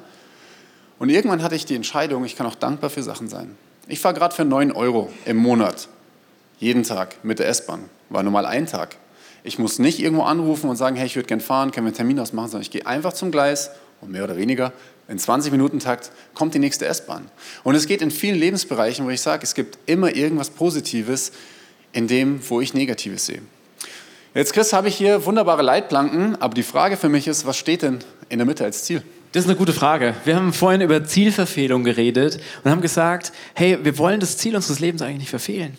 Und 1.00 1.08
irgendwann 1.08 1.42
hatte 1.42 1.56
ich 1.56 1.66
die 1.66 1.74
Entscheidung, 1.74 2.24
ich 2.24 2.36
kann 2.36 2.46
auch 2.46 2.54
dankbar 2.54 2.88
für 2.88 3.02
Sachen 3.02 3.28
sein. 3.28 3.56
Ich 3.88 3.98
fahre 3.98 4.14
gerade 4.14 4.32
für 4.32 4.44
9 4.44 4.70
Euro 4.70 5.10
im 5.24 5.38
Monat, 5.38 5.88
jeden 6.60 6.84
Tag 6.84 7.24
mit 7.24 7.40
der 7.40 7.48
S-Bahn. 7.48 7.90
War 8.08 8.22
nur 8.22 8.30
mal 8.30 8.46
ein 8.46 8.66
Tag. 8.66 8.98
Ich 9.42 9.58
muss 9.58 9.80
nicht 9.80 9.98
irgendwo 9.98 10.22
anrufen 10.22 10.70
und 10.70 10.76
sagen, 10.76 10.94
hey, 10.94 11.06
ich 11.06 11.16
würde 11.16 11.26
gern 11.26 11.40
fahren, 11.40 11.72
können 11.72 11.86
wir 11.86 11.88
einen 11.88 11.96
Termin 11.96 12.20
ausmachen, 12.20 12.50
sondern 12.50 12.62
ich 12.62 12.70
gehe 12.70 12.86
einfach 12.86 13.14
zum 13.14 13.32
Gleis 13.32 13.70
und 14.00 14.12
mehr 14.12 14.22
oder 14.22 14.36
weniger 14.36 14.72
in 15.10 15.18
20 15.18 15.50
Minuten 15.50 15.80
Takt 15.80 16.12
kommt 16.34 16.54
die 16.54 16.60
nächste 16.60 16.86
S-Bahn. 16.86 17.26
Und 17.64 17.74
es 17.74 17.86
geht 17.86 18.00
in 18.00 18.10
vielen 18.10 18.38
Lebensbereichen, 18.38 19.04
wo 19.04 19.10
ich 19.10 19.20
sage, 19.20 19.42
es 19.42 19.54
gibt 19.54 19.78
immer 19.86 20.14
irgendwas 20.14 20.50
Positives 20.50 21.32
in 21.92 22.06
dem, 22.06 22.40
wo 22.48 22.60
ich 22.60 22.72
Negatives 22.72 23.26
sehe. 23.26 23.42
Jetzt, 24.34 24.52
Chris, 24.52 24.72
habe 24.72 24.86
ich 24.86 24.94
hier 24.94 25.26
wunderbare 25.26 25.62
Leitplanken, 25.62 26.40
aber 26.40 26.54
die 26.54 26.62
Frage 26.62 26.96
für 26.96 27.08
mich 27.08 27.26
ist, 27.26 27.44
was 27.44 27.56
steht 27.58 27.82
denn 27.82 27.98
in 28.28 28.38
der 28.38 28.46
Mitte 28.46 28.64
als 28.64 28.84
Ziel? 28.84 29.02
Das 29.32 29.44
ist 29.44 29.50
eine 29.50 29.58
gute 29.58 29.72
Frage. 29.72 30.14
Wir 30.24 30.36
haben 30.36 30.52
vorhin 30.52 30.80
über 30.80 31.04
Zielverfehlung 31.04 31.82
geredet 31.82 32.40
und 32.62 32.70
haben 32.70 32.80
gesagt, 32.80 33.32
hey, 33.54 33.78
wir 33.82 33.98
wollen 33.98 34.20
das 34.20 34.36
Ziel 34.36 34.54
unseres 34.54 34.78
Lebens 34.78 35.02
eigentlich 35.02 35.18
nicht 35.18 35.30
verfehlen. 35.30 35.76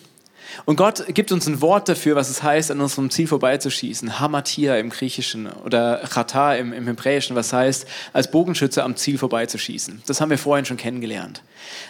Und 0.65 0.75
Gott 0.75 1.05
gibt 1.13 1.31
uns 1.31 1.47
ein 1.47 1.61
Wort 1.61 1.89
dafür, 1.89 2.15
was 2.15 2.29
es 2.29 2.43
heißt, 2.43 2.71
an 2.71 2.81
unserem 2.81 3.09
Ziel 3.09 3.27
vorbeizuschießen. 3.27 4.19
Hamatia 4.19 4.77
im 4.77 4.89
Griechischen 4.89 5.47
oder 5.47 6.01
Chata 6.07 6.55
im, 6.55 6.73
im 6.73 6.87
Hebräischen, 6.87 7.35
was 7.35 7.53
heißt, 7.53 7.87
als 8.13 8.31
Bogenschütze 8.31 8.83
am 8.83 8.95
Ziel 8.95 9.17
vorbeizuschießen. 9.17 10.03
Das 10.05 10.21
haben 10.21 10.29
wir 10.29 10.37
vorhin 10.37 10.65
schon 10.65 10.77
kennengelernt. 10.77 11.41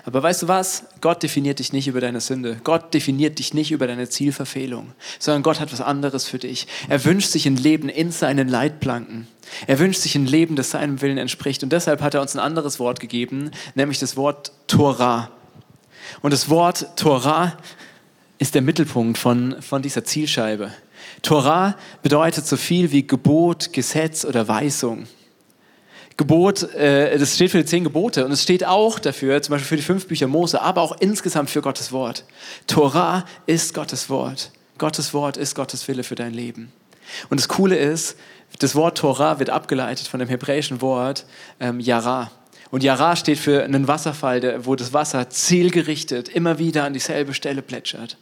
Aber 0.05 0.21
weißt 0.21 0.43
du 0.43 0.47
was? 0.47 0.85
Gott 1.01 1.23
definiert 1.23 1.59
dich 1.59 1.73
nicht 1.73 1.87
über 1.87 2.01
deine 2.01 2.21
Sünde. 2.21 2.59
Gott 2.63 2.93
definiert 2.93 3.39
dich 3.39 3.53
nicht 3.53 3.71
über 3.71 3.87
deine 3.87 4.09
Zielverfehlung, 4.09 4.91
sondern 5.19 5.43
Gott 5.43 5.59
hat 5.59 5.71
was 5.71 5.81
anderes 5.81 6.27
für 6.27 6.39
dich. 6.39 6.67
Er 6.89 7.03
wünscht 7.05 7.29
sich 7.29 7.45
ein 7.45 7.57
Leben 7.57 7.89
in 7.89 8.11
seinen 8.11 8.47
Leitplanken. 8.47 9.27
Er 9.67 9.79
wünscht 9.79 10.01
sich 10.01 10.15
ein 10.15 10.25
Leben, 10.25 10.55
das 10.55 10.71
seinem 10.71 11.01
Willen 11.01 11.17
entspricht. 11.17 11.63
Und 11.63 11.71
deshalb 11.71 12.01
hat 12.01 12.13
er 12.13 12.21
uns 12.21 12.35
ein 12.35 12.39
anderes 12.39 12.79
Wort 12.79 12.99
gegeben, 12.99 13.51
nämlich 13.75 13.99
das 13.99 14.15
Wort 14.15 14.51
Torah. 14.67 15.31
Und 16.21 16.31
das 16.31 16.49
Wort 16.49 16.87
Torah 16.95 17.57
ist 18.41 18.55
der 18.55 18.63
Mittelpunkt 18.63 19.19
von, 19.19 19.61
von 19.61 19.83
dieser 19.83 20.03
Zielscheibe. 20.03 20.71
Torah 21.21 21.77
bedeutet 22.01 22.47
so 22.47 22.57
viel 22.57 22.91
wie 22.91 23.05
Gebot, 23.05 23.71
Gesetz 23.71 24.25
oder 24.25 24.47
Weisung. 24.47 25.05
Gebot, 26.17 26.63
äh, 26.73 27.19
das 27.19 27.35
steht 27.35 27.51
für 27.51 27.59
die 27.59 27.65
zehn 27.65 27.83
Gebote 27.83 28.25
und 28.25 28.31
es 28.31 28.41
steht 28.41 28.65
auch 28.65 28.97
dafür, 28.97 29.39
zum 29.43 29.53
Beispiel 29.53 29.67
für 29.67 29.75
die 29.75 29.83
fünf 29.83 30.07
Bücher 30.07 30.25
Mose, 30.25 30.59
aber 30.59 30.81
auch 30.81 30.97
insgesamt 30.99 31.51
für 31.51 31.61
Gottes 31.61 31.91
Wort. 31.91 32.25
Torah 32.65 33.25
ist 33.45 33.75
Gottes 33.75 34.09
Wort. 34.09 34.51
Gottes 34.79 35.13
Wort 35.13 35.37
ist 35.37 35.53
Gottes 35.53 35.87
Wille 35.87 36.01
für 36.01 36.15
dein 36.15 36.33
Leben. 36.33 36.71
Und 37.29 37.39
das 37.39 37.47
Coole 37.47 37.75
ist, 37.75 38.17
das 38.57 38.73
Wort 38.73 38.97
Torah 38.97 39.37
wird 39.37 39.51
abgeleitet 39.51 40.07
von 40.07 40.19
dem 40.19 40.29
hebräischen 40.29 40.81
Wort 40.81 41.27
ähm, 41.59 41.79
Yara. 41.79 42.31
Und 42.71 42.81
Yara 42.81 43.15
steht 43.15 43.37
für 43.37 43.63
einen 43.63 43.87
Wasserfall, 43.87 44.65
wo 44.65 44.75
das 44.75 44.93
Wasser 44.93 45.29
zielgerichtet 45.29 46.27
immer 46.27 46.57
wieder 46.57 46.85
an 46.85 46.93
dieselbe 46.93 47.35
Stelle 47.35 47.61
plätschert. 47.61 48.17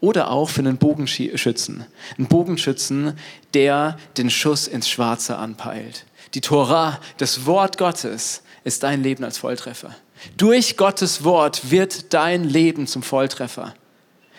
Oder 0.00 0.30
auch 0.30 0.50
für 0.50 0.60
einen 0.60 0.76
Bogenschützen. 0.76 1.86
Einen 2.18 2.26
Bogenschützen, 2.28 3.18
der 3.54 3.96
den 4.16 4.30
Schuss 4.30 4.68
ins 4.68 4.88
Schwarze 4.88 5.36
anpeilt. 5.36 6.04
Die 6.34 6.40
Tora, 6.40 7.00
das 7.16 7.46
Wort 7.46 7.78
Gottes, 7.78 8.42
ist 8.64 8.82
dein 8.82 9.02
Leben 9.02 9.24
als 9.24 9.38
Volltreffer. 9.38 9.94
Durch 10.36 10.76
Gottes 10.76 11.24
Wort 11.24 11.70
wird 11.70 12.12
dein 12.12 12.44
Leben 12.44 12.86
zum 12.86 13.02
Volltreffer. 13.02 13.74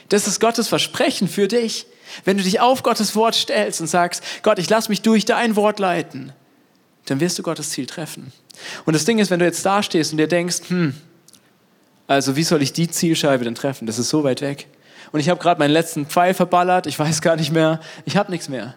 Das 0.09 0.27
ist 0.27 0.39
Gottes 0.39 0.67
Versprechen 0.67 1.27
für 1.27 1.47
dich. 1.47 1.85
Wenn 2.23 2.37
du 2.37 2.43
dich 2.43 2.59
auf 2.59 2.83
Gottes 2.83 3.15
Wort 3.15 3.35
stellst 3.35 3.81
und 3.81 3.87
sagst, 3.87 4.23
Gott, 4.43 4.59
ich 4.59 4.69
lass 4.69 4.89
mich 4.89 5.01
durch 5.01 5.25
dein 5.25 5.55
Wort 5.55 5.79
leiten, 5.79 6.31
dann 7.05 7.19
wirst 7.19 7.37
du 7.39 7.43
Gottes 7.43 7.71
Ziel 7.71 7.85
treffen. 7.85 8.31
Und 8.85 8.93
das 8.93 9.05
Ding 9.05 9.19
ist, 9.19 9.29
wenn 9.29 9.39
du 9.39 9.45
jetzt 9.45 9.65
da 9.65 9.83
stehst 9.83 10.11
und 10.11 10.17
dir 10.17 10.27
denkst, 10.27 10.69
hm, 10.69 10.93
also 12.07 12.35
wie 12.35 12.43
soll 12.43 12.61
ich 12.61 12.73
die 12.73 12.89
Zielscheibe 12.89 13.43
denn 13.43 13.55
treffen? 13.55 13.85
Das 13.85 13.99
ist 13.99 14.09
so 14.09 14.23
weit 14.23 14.41
weg. 14.41 14.67
Und 15.11 15.19
ich 15.19 15.29
habe 15.29 15.39
gerade 15.39 15.59
meinen 15.59 15.71
letzten 15.71 16.05
Pfeil 16.05 16.33
verballert, 16.33 16.87
ich 16.87 16.97
weiß 16.97 17.21
gar 17.21 17.35
nicht 17.35 17.51
mehr, 17.51 17.79
ich 18.05 18.17
habe 18.17 18.31
nichts 18.31 18.49
mehr. 18.49 18.75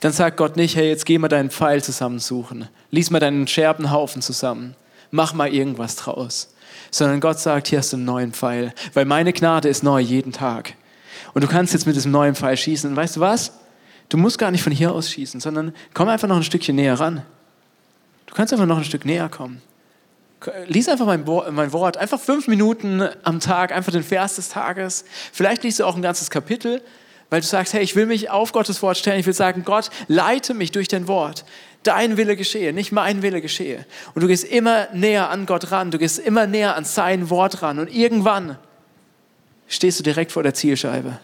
Dann 0.00 0.12
sagt 0.12 0.36
Gott 0.36 0.56
nicht, 0.56 0.76
hey, 0.76 0.88
jetzt 0.88 1.06
geh 1.06 1.18
mal 1.18 1.28
deinen 1.28 1.50
Pfeil 1.50 1.82
zusammensuchen, 1.82 2.68
lies 2.90 3.10
mal 3.10 3.20
deinen 3.20 3.46
Scherbenhaufen 3.46 4.22
zusammen, 4.22 4.76
mach 5.10 5.34
mal 5.34 5.52
irgendwas 5.52 5.96
draus. 5.96 6.54
Sondern 6.90 7.20
Gott 7.20 7.38
sagt, 7.38 7.68
hier 7.68 7.78
hast 7.78 7.92
du 7.92 7.96
einen 7.96 8.04
neuen 8.06 8.32
Pfeil, 8.32 8.72
weil 8.94 9.04
meine 9.04 9.32
Gnade 9.32 9.68
ist 9.68 9.82
neu 9.82 10.00
jeden 10.00 10.32
Tag. 10.32 10.74
Und 11.34 11.42
du 11.42 11.48
kannst 11.48 11.72
jetzt 11.72 11.86
mit 11.86 11.96
diesem 11.96 12.12
neuen 12.12 12.34
Pfeil 12.34 12.56
schießen. 12.56 12.90
Und 12.90 12.96
weißt 12.96 13.16
du 13.16 13.20
was? 13.20 13.52
Du 14.08 14.16
musst 14.16 14.38
gar 14.38 14.50
nicht 14.50 14.62
von 14.62 14.72
hier 14.72 14.92
aus 14.92 15.10
schießen, 15.10 15.40
sondern 15.40 15.74
komm 15.92 16.08
einfach 16.08 16.28
noch 16.28 16.36
ein 16.36 16.44
Stückchen 16.44 16.76
näher 16.76 16.98
ran. 16.98 17.22
Du 18.26 18.34
kannst 18.34 18.52
einfach 18.52 18.66
noch 18.66 18.78
ein 18.78 18.84
Stück 18.84 19.04
näher 19.04 19.28
kommen. 19.28 19.60
Lies 20.66 20.88
einfach 20.88 21.06
mein, 21.06 21.24
mein 21.50 21.72
Wort, 21.72 21.96
einfach 21.96 22.20
fünf 22.20 22.46
Minuten 22.46 23.08
am 23.24 23.40
Tag, 23.40 23.72
einfach 23.72 23.90
den 23.90 24.04
Vers 24.04 24.36
des 24.36 24.50
Tages. 24.50 25.04
Vielleicht 25.32 25.64
liest 25.64 25.80
du 25.80 25.84
auch 25.84 25.96
ein 25.96 26.02
ganzes 26.02 26.30
Kapitel, 26.30 26.80
weil 27.28 27.40
du 27.40 27.46
sagst, 27.46 27.72
hey, 27.74 27.82
ich 27.82 27.96
will 27.96 28.06
mich 28.06 28.30
auf 28.30 28.52
Gottes 28.52 28.80
Wort 28.80 28.96
stellen. 28.96 29.18
Ich 29.18 29.26
will 29.26 29.34
sagen, 29.34 29.64
Gott, 29.64 29.90
leite 30.06 30.54
mich 30.54 30.70
durch 30.70 30.86
dein 30.86 31.08
Wort. 31.08 31.44
Dein 31.82 32.16
Wille 32.16 32.36
geschehe, 32.36 32.72
nicht 32.72 32.92
mein 32.92 33.22
Wille 33.22 33.40
geschehe. 33.40 33.84
Und 34.14 34.22
du 34.22 34.28
gehst 34.28 34.44
immer 34.44 34.88
näher 34.92 35.30
an 35.30 35.46
Gott 35.46 35.70
ran. 35.70 35.90
Du 35.90 35.98
gehst 35.98 36.18
immer 36.18 36.46
näher 36.46 36.76
an 36.76 36.84
sein 36.84 37.30
Wort 37.30 37.62
ran. 37.62 37.78
Und 37.78 37.92
irgendwann 37.92 38.58
stehst 39.66 39.98
du 39.98 40.02
direkt 40.02 40.32
vor 40.32 40.42
der 40.42 40.54
Zielscheibe. 40.54 41.18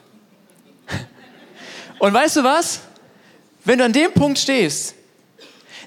Und 1.98 2.12
weißt 2.12 2.36
du 2.36 2.44
was? 2.44 2.80
Wenn 3.64 3.78
du 3.78 3.84
an 3.84 3.92
dem 3.92 4.12
Punkt 4.12 4.38
stehst, 4.38 4.94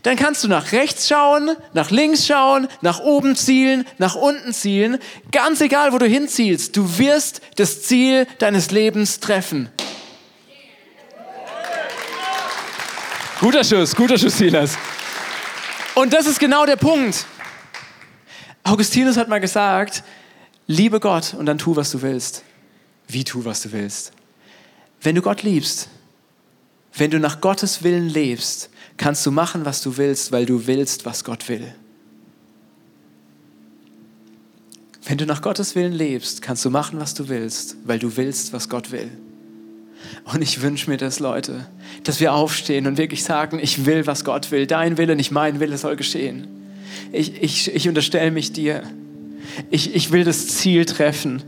dann 0.04 0.16
kannst 0.16 0.44
du 0.44 0.48
nach 0.48 0.72
rechts 0.72 1.08
schauen, 1.08 1.56
nach 1.74 1.92
links 1.92 2.26
schauen, 2.28 2.68
nach 2.82 3.00
oben 3.00 3.36
zielen, 3.36 3.86
nach 3.98 4.16
unten 4.16 4.54
zielen. 4.54 5.00
Ganz 5.32 5.62
egal, 5.62 5.94
wo 5.94 5.98
du 5.98 6.06
hinzielst, 6.06 6.76
du 6.76 6.98
wirst 6.98 7.42
das 7.56 7.84
Ziel 7.84 8.28
deines 8.40 8.72
Lebens 8.72 9.20
treffen. 9.20 9.70
Guter 13.40 13.64
Schuss, 13.64 13.96
guter 13.96 14.18
Schuss, 14.18 14.38
Silas. 14.38 14.78
Und 15.94 16.14
das 16.14 16.26
ist 16.26 16.40
genau 16.40 16.66
der 16.66 16.76
Punkt. 16.76 17.26
Augustinus 18.64 19.18
hat 19.18 19.30
mal 19.30 19.40
gesagt, 19.40 20.04
liebe 20.66 21.00
Gott 21.00 21.34
und 21.34 21.46
dann 21.46 21.58
tu, 21.58 21.76
was 21.76 21.92
du 21.92 22.02
willst. 22.02 22.44
Wie 23.08 23.24
tu, 23.24 23.46
was 23.46 23.62
du 23.62 23.72
willst. 23.72 24.12
Wenn 25.02 25.16
du 25.16 25.22
Gott 25.22 25.44
liebst, 25.44 25.88
wenn 26.98 27.12
du 27.12 27.20
nach 27.20 27.42
Gottes 27.42 27.84
Willen 27.84 28.10
lebst, 28.10 28.70
kannst 28.98 29.26
du 29.26 29.32
machen, 29.32 29.66
was 29.66 29.82
du 29.82 29.98
willst, 29.98 30.32
weil 30.32 30.46
du 30.46 30.68
willst, 30.68 31.06
was 31.06 31.24
Gott 31.24 31.48
will. 31.48 31.74
Wenn 35.06 35.18
du 35.18 35.26
nach 35.26 35.42
Gottes 35.42 35.76
Willen 35.76 35.94
lebst, 35.94 36.42
kannst 36.42 36.66
du 36.66 36.70
machen, 36.70 37.00
was 37.00 37.14
du 37.14 37.30
willst, 37.30 37.78
weil 37.86 38.00
du 38.00 38.18
willst, 38.18 38.52
was 38.52 38.68
Gott 38.68 38.92
will. 38.92 39.10
Und 40.26 40.42
ich 40.42 40.62
wünsche 40.62 40.90
mir 40.90 40.98
das, 40.98 41.20
Leute, 41.20 41.68
dass 42.04 42.20
wir 42.20 42.34
aufstehen 42.34 42.88
und 42.88 42.98
wirklich 42.98 43.24
sagen, 43.24 43.60
ich 43.62 43.86
will, 43.86 44.06
was 44.06 44.26
Gott 44.26 44.52
will. 44.52 44.68
Dein 44.68 44.98
Wille, 44.98 45.16
nicht 45.16 45.32
mein 45.32 45.60
Wille 45.60 45.78
soll 45.78 45.96
geschehen. 45.96 46.48
Ich, 47.12 47.42
ich, 47.42 47.74
ich 47.74 47.88
unterstelle 47.88 48.32
mich 48.32 48.52
dir. 48.52 48.84
Ich, 49.70 49.96
ich 49.96 50.12
will 50.12 50.24
das 50.24 50.48
Ziel 50.48 50.86
treffen. 50.86 51.42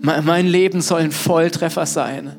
Mein 0.00 0.46
Leben 0.46 0.80
soll 0.80 1.02
ein 1.02 1.12
Volltreffer 1.12 1.86
sein. 1.86 2.36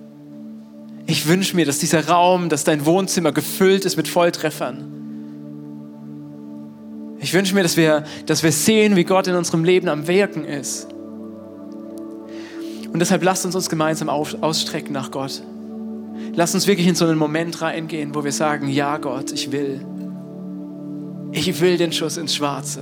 Ich 1.07 1.27
wünsche 1.27 1.55
mir, 1.55 1.65
dass 1.65 1.79
dieser 1.79 2.07
Raum, 2.07 2.49
dass 2.49 2.63
dein 2.63 2.85
Wohnzimmer 2.85 3.31
gefüllt 3.31 3.85
ist 3.85 3.95
mit 3.95 4.07
Volltreffern. 4.07 4.91
Ich 7.19 7.33
wünsche 7.33 7.55
mir, 7.55 7.63
dass 7.63 7.77
wir, 7.77 8.03
dass 8.25 8.43
wir 8.43 8.51
sehen, 8.51 8.95
wie 8.95 9.03
Gott 9.03 9.27
in 9.27 9.35
unserem 9.35 9.63
Leben 9.63 9.87
am 9.87 10.07
Wirken 10.07 10.45
ist. 10.45 10.87
Und 12.91 12.99
deshalb 12.99 13.23
lasst 13.23 13.45
uns 13.45 13.55
uns 13.55 13.69
gemeinsam 13.69 14.09
auf, 14.09 14.41
ausstrecken 14.41 14.93
nach 14.93 15.11
Gott. 15.11 15.41
Lasst 16.33 16.55
uns 16.55 16.65
wirklich 16.67 16.87
in 16.87 16.95
so 16.95 17.05
einen 17.05 17.17
Moment 17.17 17.61
reingehen, 17.61 18.15
wo 18.15 18.23
wir 18.23 18.31
sagen, 18.31 18.67
ja 18.69 18.97
Gott, 18.97 19.31
ich 19.31 19.51
will. 19.51 19.85
Ich 21.31 21.59
will 21.59 21.77
den 21.77 21.91
Schuss 21.91 22.17
ins 22.17 22.35
Schwarze. 22.35 22.81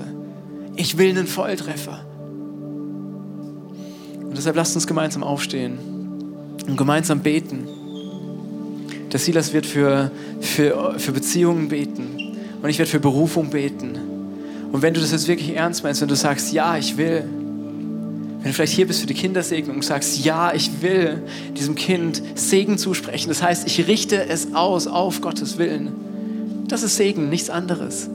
Ich 0.76 0.98
will 0.98 1.10
einen 1.10 1.28
Volltreffer. 1.28 2.06
Und 4.22 4.38
deshalb 4.38 4.56
lasst 4.56 4.76
uns 4.76 4.88
gemeinsam 4.88 5.24
aufstehen 5.24 5.78
und 6.68 6.78
gemeinsam 6.78 7.20
beten. 7.20 7.68
Der 9.14 9.20
Silas 9.20 9.54
wird 9.54 9.68
für, 9.68 10.12
für, 10.42 10.96
für 10.98 11.12
Beziehungen 11.12 11.70
beten 11.70 12.36
und 12.62 12.70
ich 12.70 12.80
werde 12.80 12.90
für 12.90 13.00
Berufung 13.00 13.52
beten. 13.52 13.92
Und 14.72 14.82
wenn 14.82 14.96
du 14.96 15.00
das 15.00 15.12
jetzt 15.12 15.28
wirklich 15.28 15.56
ernst 15.56 15.84
meinst, 15.84 16.02
wenn 16.02 16.08
du 16.08 16.16
sagst, 16.16 16.52
ja, 16.52 16.80
ich 16.80 16.98
will, 16.98 17.24
wenn 17.24 18.44
du 18.44 18.54
vielleicht 18.54 18.74
hier 18.74 18.88
bist 18.88 19.02
für 19.02 19.06
die 19.06 19.14
Kindersegnung 19.14 19.76
und 19.76 19.86
sagst, 19.86 20.26
ja, 20.26 20.52
ich 20.56 20.82
will 20.82 21.22
diesem 21.56 21.76
Kind 21.76 22.24
Segen 22.34 22.80
zusprechen, 22.80 23.30
das 23.30 23.44
heißt, 23.44 23.68
ich 23.68 23.88
richte 23.88 24.26
es 24.26 24.56
aus 24.56 24.88
auf 24.88 25.22
Gottes 25.22 25.60
Willen. 25.60 25.92
Das 26.68 26.82
ist 26.82 26.98
Segen, 26.98 27.30
nichts 27.30 27.52
anderes. 27.52 28.10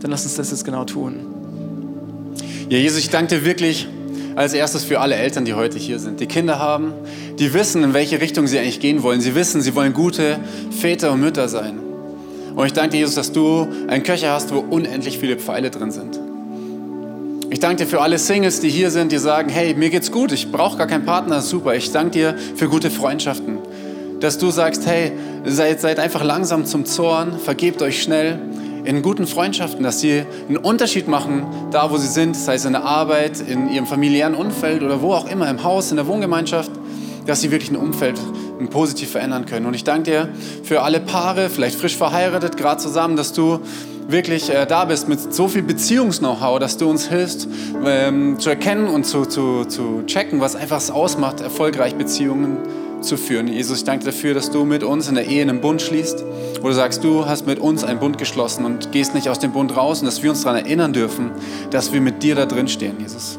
Dann 0.00 0.10
lass 0.10 0.24
uns 0.24 0.34
das 0.34 0.50
jetzt 0.50 0.64
genau 0.64 0.84
tun. 0.84 1.14
Ja, 2.68 2.78
Jesus, 2.78 2.98
ich 2.98 3.10
danke 3.10 3.36
dir 3.36 3.44
wirklich 3.44 3.86
als 4.34 4.54
erstes 4.54 4.84
für 4.84 5.00
alle 5.00 5.16
Eltern, 5.16 5.44
die 5.44 5.54
heute 5.54 5.78
hier 5.78 5.98
sind, 5.98 6.20
die 6.20 6.26
Kinder 6.26 6.58
haben, 6.58 6.92
die 7.38 7.52
wissen, 7.52 7.82
in 7.82 7.94
welche 7.94 8.20
Richtung 8.20 8.46
sie 8.46 8.58
eigentlich 8.58 8.80
gehen 8.80 9.02
wollen. 9.02 9.20
Sie 9.20 9.34
wissen, 9.34 9.60
sie 9.60 9.74
wollen 9.74 9.92
gute 9.92 10.38
Väter 10.70 11.12
und 11.12 11.20
Mütter 11.20 11.48
sein. 11.48 11.78
Und 12.54 12.66
ich 12.66 12.72
danke 12.72 12.90
dir, 12.90 12.98
Jesus, 12.98 13.14
dass 13.14 13.32
du 13.32 13.66
einen 13.88 14.02
Köcher 14.02 14.32
hast, 14.32 14.52
wo 14.54 14.58
unendlich 14.58 15.18
viele 15.18 15.36
Pfeile 15.36 15.70
drin 15.70 15.90
sind. 15.90 16.18
Ich 17.50 17.60
danke 17.60 17.84
dir 17.84 17.86
für 17.86 18.00
alle 18.00 18.18
Singles, 18.18 18.60
die 18.60 18.70
hier 18.70 18.90
sind, 18.90 19.12
die 19.12 19.18
sagen, 19.18 19.50
hey, 19.50 19.74
mir 19.74 19.90
geht's 19.90 20.10
gut, 20.10 20.32
ich 20.32 20.50
brauche 20.50 20.78
gar 20.78 20.86
keinen 20.86 21.04
Partner, 21.04 21.42
super. 21.42 21.74
Ich 21.74 21.92
danke 21.92 22.10
dir 22.10 22.34
für 22.56 22.68
gute 22.68 22.90
Freundschaften. 22.90 23.58
Dass 24.20 24.38
du 24.38 24.50
sagst, 24.50 24.86
hey, 24.86 25.12
seid, 25.44 25.80
seid 25.80 25.98
einfach 25.98 26.24
langsam 26.24 26.64
zum 26.64 26.84
Zorn, 26.86 27.38
vergebt 27.38 27.82
euch 27.82 28.02
schnell 28.02 28.38
in 28.84 29.02
guten 29.02 29.26
Freundschaften, 29.26 29.82
dass 29.82 30.00
sie 30.00 30.24
einen 30.48 30.56
Unterschied 30.56 31.08
machen, 31.08 31.46
da 31.70 31.90
wo 31.90 31.96
sie 31.96 32.08
sind, 32.08 32.36
sei 32.36 32.54
es 32.54 32.64
in 32.64 32.72
der 32.72 32.84
Arbeit, 32.84 33.40
in 33.40 33.70
ihrem 33.70 33.86
familiären 33.86 34.34
Umfeld 34.34 34.82
oder 34.82 35.02
wo 35.02 35.12
auch 35.12 35.28
immer, 35.28 35.48
im 35.48 35.62
Haus, 35.62 35.90
in 35.90 35.96
der 35.96 36.06
Wohngemeinschaft, 36.06 36.70
dass 37.26 37.40
sie 37.40 37.50
wirklich 37.50 37.70
ein 37.70 37.76
Umfeld 37.76 38.18
positiv 38.70 39.10
verändern 39.10 39.46
können. 39.46 39.66
Und 39.66 39.74
ich 39.74 39.84
danke 39.84 40.10
dir 40.10 40.28
für 40.64 40.82
alle 40.82 41.00
Paare, 41.00 41.48
vielleicht 41.48 41.78
frisch 41.78 41.96
verheiratet, 41.96 42.56
gerade 42.56 42.80
zusammen, 42.80 43.16
dass 43.16 43.32
du 43.32 43.60
wirklich 44.08 44.50
äh, 44.50 44.66
da 44.66 44.84
bist 44.84 45.08
mit 45.08 45.32
so 45.32 45.48
viel 45.48 45.62
Beziehungs-Know-how, 45.62 46.58
dass 46.58 46.76
du 46.76 46.90
uns 46.90 47.08
hilfst 47.08 47.48
ähm, 47.84 48.38
zu 48.38 48.50
erkennen 48.50 48.88
und 48.88 49.04
zu, 49.04 49.26
zu, 49.26 49.64
zu 49.64 50.02
checken, 50.06 50.40
was 50.40 50.56
einfach 50.56 50.78
es 50.78 50.90
ausmacht, 50.90 51.40
erfolgreich 51.40 51.94
Beziehungen 51.94 52.58
zu 53.00 53.16
führen. 53.16 53.48
Jesus, 53.48 53.78
ich 53.78 53.84
danke 53.84 54.04
dafür, 54.04 54.34
dass 54.34 54.50
du 54.50 54.64
mit 54.64 54.82
uns 54.84 55.08
in 55.08 55.14
der 55.14 55.26
Ehe 55.26 55.42
einen 55.42 55.60
Bund 55.60 55.82
schließt, 55.82 56.24
wo 56.60 56.68
du 56.68 56.74
sagst, 56.74 57.04
du 57.04 57.26
hast 57.26 57.46
mit 57.46 57.58
uns 57.58 57.84
einen 57.84 58.00
Bund 58.00 58.18
geschlossen 58.18 58.64
und 58.64 58.92
gehst 58.92 59.14
nicht 59.14 59.28
aus 59.28 59.38
dem 59.38 59.52
Bund 59.52 59.76
raus 59.76 60.00
und 60.00 60.06
dass 60.06 60.22
wir 60.22 60.30
uns 60.30 60.42
daran 60.42 60.64
erinnern 60.64 60.92
dürfen, 60.92 61.30
dass 61.70 61.92
wir 61.92 62.00
mit 62.00 62.22
dir 62.22 62.34
da 62.34 62.46
drin 62.46 62.68
stehen, 62.68 63.00
Jesus. 63.00 63.38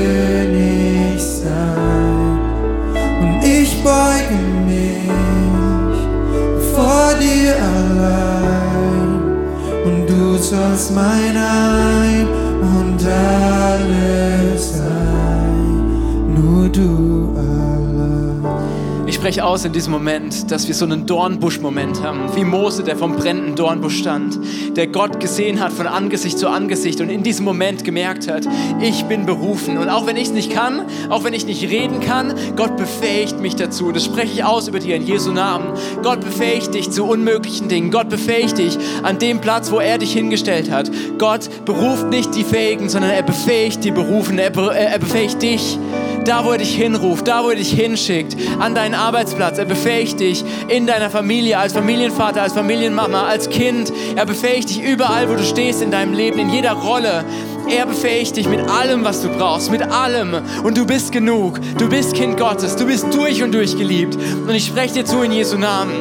aus 19.61 19.65
in 19.65 19.73
diesem 19.73 19.91
Moment, 19.91 20.49
dass 20.49 20.67
wir 20.67 20.73
so 20.73 20.85
einen 20.85 21.05
Dornbusch-Moment 21.05 22.01
haben, 22.01 22.35
wie 22.35 22.43
Mose, 22.43 22.83
der 22.83 22.97
vom 22.97 23.15
brennenden 23.15 23.55
Dornbusch 23.55 23.99
stand, 23.99 24.39
der 24.75 24.87
Gott 24.87 25.19
gesehen 25.19 25.59
hat 25.59 25.71
von 25.71 25.85
Angesicht 25.85 26.39
zu 26.39 26.47
Angesicht 26.47 26.99
und 26.99 27.09
in 27.09 27.21
diesem 27.21 27.45
Moment 27.45 27.83
gemerkt 27.83 28.27
hat, 28.27 28.47
ich 28.79 29.05
bin 29.05 29.27
berufen. 29.27 29.77
Und 29.77 29.89
auch 29.89 30.07
wenn 30.07 30.17
ich 30.17 30.29
es 30.29 30.31
nicht 30.31 30.51
kann, 30.51 30.87
auch 31.09 31.23
wenn 31.23 31.35
ich 31.35 31.45
nicht 31.45 31.61
reden 31.69 31.99
kann, 31.99 32.33
Gott 32.55 32.75
befähigt 32.75 33.39
mich 33.39 33.55
dazu. 33.55 33.91
Das 33.91 34.03
spreche 34.03 34.33
ich 34.33 34.43
aus 34.43 34.67
über 34.67 34.79
dir 34.79 34.95
in 34.95 35.05
Jesu 35.05 35.31
Namen. 35.31 35.73
Gott 36.01 36.21
befähigt 36.21 36.73
dich 36.73 36.89
zu 36.89 37.05
unmöglichen 37.05 37.67
Dingen. 37.67 37.91
Gott 37.91 38.09
befähigt 38.09 38.57
dich 38.57 38.79
an 39.03 39.19
dem 39.19 39.41
Platz, 39.41 39.71
wo 39.71 39.79
er 39.79 39.99
dich 39.99 40.13
hingestellt 40.13 40.71
hat. 40.71 40.89
Gott 41.19 41.65
beruft 41.65 42.09
nicht 42.09 42.33
die 42.35 42.43
Fähigen, 42.43 42.89
sondern 42.89 43.11
er 43.11 43.23
befähigt 43.23 43.83
die 43.83 43.91
Berufen. 43.91 44.39
Er, 44.39 44.49
be 44.49 44.73
er 44.73 44.97
befähigt 44.97 45.43
dich 45.43 45.77
da 46.25 46.45
wo 46.45 46.51
er 46.51 46.57
dich 46.57 46.75
hinruft, 46.75 47.27
da 47.27 47.43
wo 47.43 47.49
er 47.49 47.55
dich 47.55 47.71
hinschickt, 47.71 48.35
an 48.59 48.75
deinen 48.75 48.95
Arbeitsplatz. 48.95 49.57
Er 49.57 49.65
befähigt 49.65 50.19
dich 50.19 50.43
in 50.67 50.87
deiner 50.87 51.09
Familie, 51.09 51.57
als 51.57 51.73
Familienvater, 51.73 52.41
als 52.41 52.53
Familienmama, 52.53 53.25
als 53.27 53.49
Kind. 53.49 53.91
Er 54.15 54.25
befähigt 54.25 54.69
dich 54.69 54.81
überall, 54.81 55.29
wo 55.29 55.35
du 55.35 55.43
stehst 55.43 55.81
in 55.81 55.91
deinem 55.91 56.13
Leben, 56.13 56.39
in 56.39 56.49
jeder 56.49 56.73
Rolle. 56.73 57.25
Er 57.69 57.85
befähigt 57.85 58.35
dich 58.37 58.47
mit 58.47 58.59
allem, 58.69 59.03
was 59.03 59.21
du 59.21 59.29
brauchst, 59.29 59.71
mit 59.71 59.81
allem. 59.81 60.35
Und 60.63 60.77
du 60.77 60.85
bist 60.85 61.11
genug. 61.11 61.59
Du 61.77 61.87
bist 61.87 62.13
Kind 62.13 62.37
Gottes. 62.37 62.75
Du 62.75 62.85
bist 62.85 63.13
durch 63.13 63.43
und 63.43 63.53
durch 63.53 63.77
geliebt. 63.77 64.15
Und 64.15 64.53
ich 64.53 64.65
spreche 64.65 64.95
dir 64.95 65.05
zu 65.05 65.21
in 65.21 65.31
Jesu 65.31 65.57
Namen, 65.57 65.93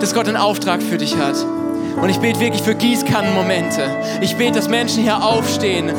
dass 0.00 0.14
Gott 0.14 0.28
einen 0.28 0.36
Auftrag 0.36 0.82
für 0.82 0.98
dich 0.98 1.16
hat. 1.16 1.36
Und 2.00 2.08
ich 2.08 2.18
bete 2.18 2.40
wirklich 2.40 2.62
für 2.62 2.74
Gießkannenmomente. 2.74 3.82
Ich 4.20 4.36
bete, 4.36 4.52
dass 4.52 4.68
Menschen 4.68 5.02
hier 5.02 5.22
aufstehen, 5.22 5.92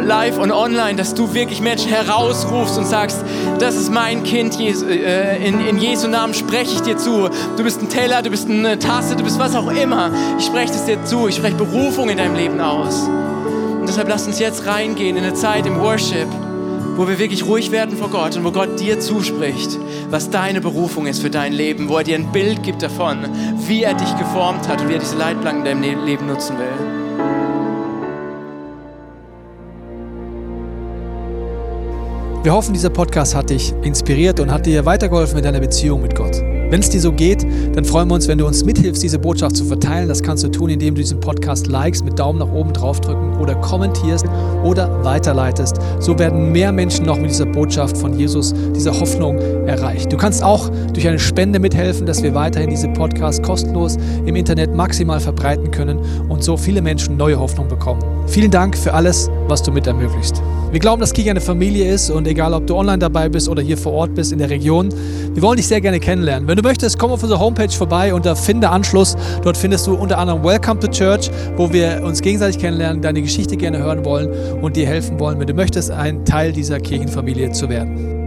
live 0.00 0.38
und 0.38 0.52
online, 0.52 0.96
dass 0.96 1.14
du 1.14 1.34
wirklich 1.34 1.60
Menschen 1.60 1.88
herausrufst 1.88 2.78
und 2.78 2.86
sagst, 2.86 3.24
das 3.58 3.76
ist 3.76 3.90
mein 3.92 4.22
Kind, 4.22 4.54
Jesu, 4.56 4.86
äh, 4.86 5.36
in, 5.46 5.60
in 5.60 5.78
Jesu 5.78 6.08
Namen 6.08 6.34
spreche 6.34 6.74
ich 6.74 6.82
dir 6.82 6.96
zu. 6.96 7.28
Du 7.56 7.64
bist 7.64 7.82
ein 7.82 7.88
Teller, 7.88 8.22
du 8.22 8.30
bist 8.30 8.48
eine 8.48 8.78
Tasse, 8.78 9.16
du 9.16 9.24
bist 9.24 9.38
was 9.38 9.54
auch 9.54 9.70
immer. 9.70 10.10
Ich 10.38 10.46
spreche 10.46 10.72
es 10.72 10.84
dir 10.84 11.04
zu. 11.04 11.28
Ich 11.28 11.36
spreche 11.36 11.56
Berufung 11.56 12.08
in 12.08 12.18
deinem 12.18 12.34
Leben 12.34 12.60
aus. 12.60 13.08
Und 13.08 13.88
deshalb 13.88 14.08
lass 14.08 14.26
uns 14.26 14.38
jetzt 14.38 14.66
reingehen 14.66 15.16
in 15.16 15.24
eine 15.24 15.34
Zeit 15.34 15.66
im 15.66 15.80
Worship 15.80 16.28
wo 16.96 17.08
wir 17.08 17.18
wirklich 17.18 17.46
ruhig 17.46 17.70
werden 17.70 17.96
vor 17.96 18.10
Gott 18.10 18.36
und 18.36 18.44
wo 18.44 18.50
Gott 18.50 18.78
dir 18.78 19.00
zuspricht, 19.00 19.78
was 20.10 20.28
deine 20.28 20.60
Berufung 20.60 21.06
ist 21.06 21.22
für 21.22 21.30
dein 21.30 21.54
Leben, 21.54 21.88
wo 21.88 21.96
er 21.96 22.04
dir 22.04 22.16
ein 22.16 22.30
Bild 22.30 22.62
gibt 22.62 22.82
davon, 22.82 23.26
wie 23.66 23.84
er 23.84 23.94
dich 23.94 24.18
geformt 24.18 24.68
hat 24.68 24.82
und 24.82 24.90
wie 24.90 24.94
er 24.94 24.98
diese 24.98 25.16
Leitplanken 25.16 25.64
in 25.64 25.82
deinem 25.82 26.04
Leben 26.04 26.26
nutzen 26.26 26.58
will. 26.58 26.99
Wir 32.42 32.54
hoffen, 32.54 32.72
dieser 32.72 32.88
Podcast 32.88 33.34
hat 33.34 33.50
dich 33.50 33.74
inspiriert 33.82 34.40
und 34.40 34.50
hat 34.50 34.64
dir 34.64 34.86
weitergeholfen 34.86 35.36
in 35.36 35.44
deiner 35.44 35.60
Beziehung 35.60 36.00
mit 36.00 36.14
Gott. 36.14 36.42
Wenn 36.70 36.78
es 36.78 36.88
dir 36.88 37.00
so 37.00 37.10
geht, 37.12 37.44
dann 37.74 37.84
freuen 37.84 38.06
wir 38.06 38.14
uns, 38.14 38.28
wenn 38.28 38.38
du 38.38 38.46
uns 38.46 38.64
mithilfst, 38.64 39.02
diese 39.02 39.18
Botschaft 39.18 39.56
zu 39.56 39.64
verteilen. 39.64 40.06
Das 40.06 40.22
kannst 40.22 40.44
du 40.44 40.48
tun, 40.48 40.70
indem 40.70 40.94
du 40.94 41.00
diesen 41.00 41.18
Podcast 41.18 41.66
likest, 41.66 42.04
mit 42.04 42.16
Daumen 42.16 42.38
nach 42.38 42.52
oben 42.52 42.72
draufdrücken 42.72 43.38
oder 43.40 43.56
kommentierst 43.56 44.24
oder 44.62 45.02
weiterleitest. 45.04 45.78
So 45.98 46.16
werden 46.16 46.52
mehr 46.52 46.70
Menschen 46.70 47.06
noch 47.06 47.18
mit 47.18 47.30
dieser 47.30 47.46
Botschaft 47.46 47.98
von 47.98 48.16
Jesus, 48.16 48.54
dieser 48.72 48.98
Hoffnung 48.98 49.38
erreicht. 49.66 50.12
Du 50.12 50.16
kannst 50.16 50.44
auch 50.44 50.70
durch 50.92 51.08
eine 51.08 51.18
Spende 51.18 51.58
mithelfen, 51.58 52.06
dass 52.06 52.22
wir 52.22 52.34
weiterhin 52.34 52.70
diese 52.70 52.88
Podcast 52.88 53.42
kostenlos 53.42 53.98
im 54.24 54.36
Internet 54.36 54.72
maximal 54.72 55.18
verbreiten 55.18 55.72
können 55.72 55.98
und 56.28 56.44
so 56.44 56.56
viele 56.56 56.82
Menschen 56.82 57.16
neue 57.16 57.40
Hoffnung 57.40 57.66
bekommen. 57.66 58.00
Vielen 58.28 58.52
Dank 58.52 58.78
für 58.78 58.94
alles, 58.94 59.28
was 59.48 59.60
du 59.60 59.72
mit 59.72 59.88
ermöglicht. 59.88 60.40
Wir 60.70 60.78
glauben, 60.78 61.00
dass 61.00 61.12
Kirche 61.12 61.30
eine 61.30 61.40
Familie 61.40 61.92
ist 61.92 62.10
und 62.10 62.28
egal, 62.28 62.54
ob 62.54 62.64
du 62.68 62.76
online 62.76 62.98
dabei 62.98 63.28
bist 63.28 63.48
oder 63.48 63.60
hier 63.60 63.76
vor 63.76 63.92
Ort 63.92 64.14
bist 64.14 64.30
in 64.30 64.38
der 64.38 64.50
Region, 64.50 64.90
wir 65.34 65.42
wollen 65.42 65.56
dich 65.56 65.66
sehr 65.66 65.80
gerne 65.80 65.98
kennenlernen. 65.98 66.46
Wenn 66.46 66.56
du 66.62 66.68
möchtest, 66.68 66.98
komm 66.98 67.10
auf 67.10 67.22
unsere 67.22 67.40
Homepage 67.40 67.70
vorbei 67.70 68.12
unter 68.12 68.36
Finde 68.36 68.68
Anschluss. 68.68 69.16
Dort 69.42 69.56
findest 69.56 69.86
du 69.86 69.94
unter 69.94 70.18
anderem 70.18 70.44
Welcome 70.44 70.80
to 70.80 70.88
Church, 70.88 71.30
wo 71.56 71.72
wir 71.72 72.02
uns 72.04 72.20
gegenseitig 72.20 72.60
kennenlernen, 72.60 73.00
deine 73.00 73.22
Geschichte 73.22 73.56
gerne 73.56 73.78
hören 73.78 74.04
wollen 74.04 74.60
und 74.60 74.76
dir 74.76 74.86
helfen 74.86 75.18
wollen, 75.18 75.38
wenn 75.38 75.46
du 75.46 75.54
möchtest, 75.54 75.90
ein 75.90 76.24
Teil 76.24 76.52
dieser 76.52 76.78
Kirchenfamilie 76.78 77.52
zu 77.52 77.68
werden. 77.68 78.19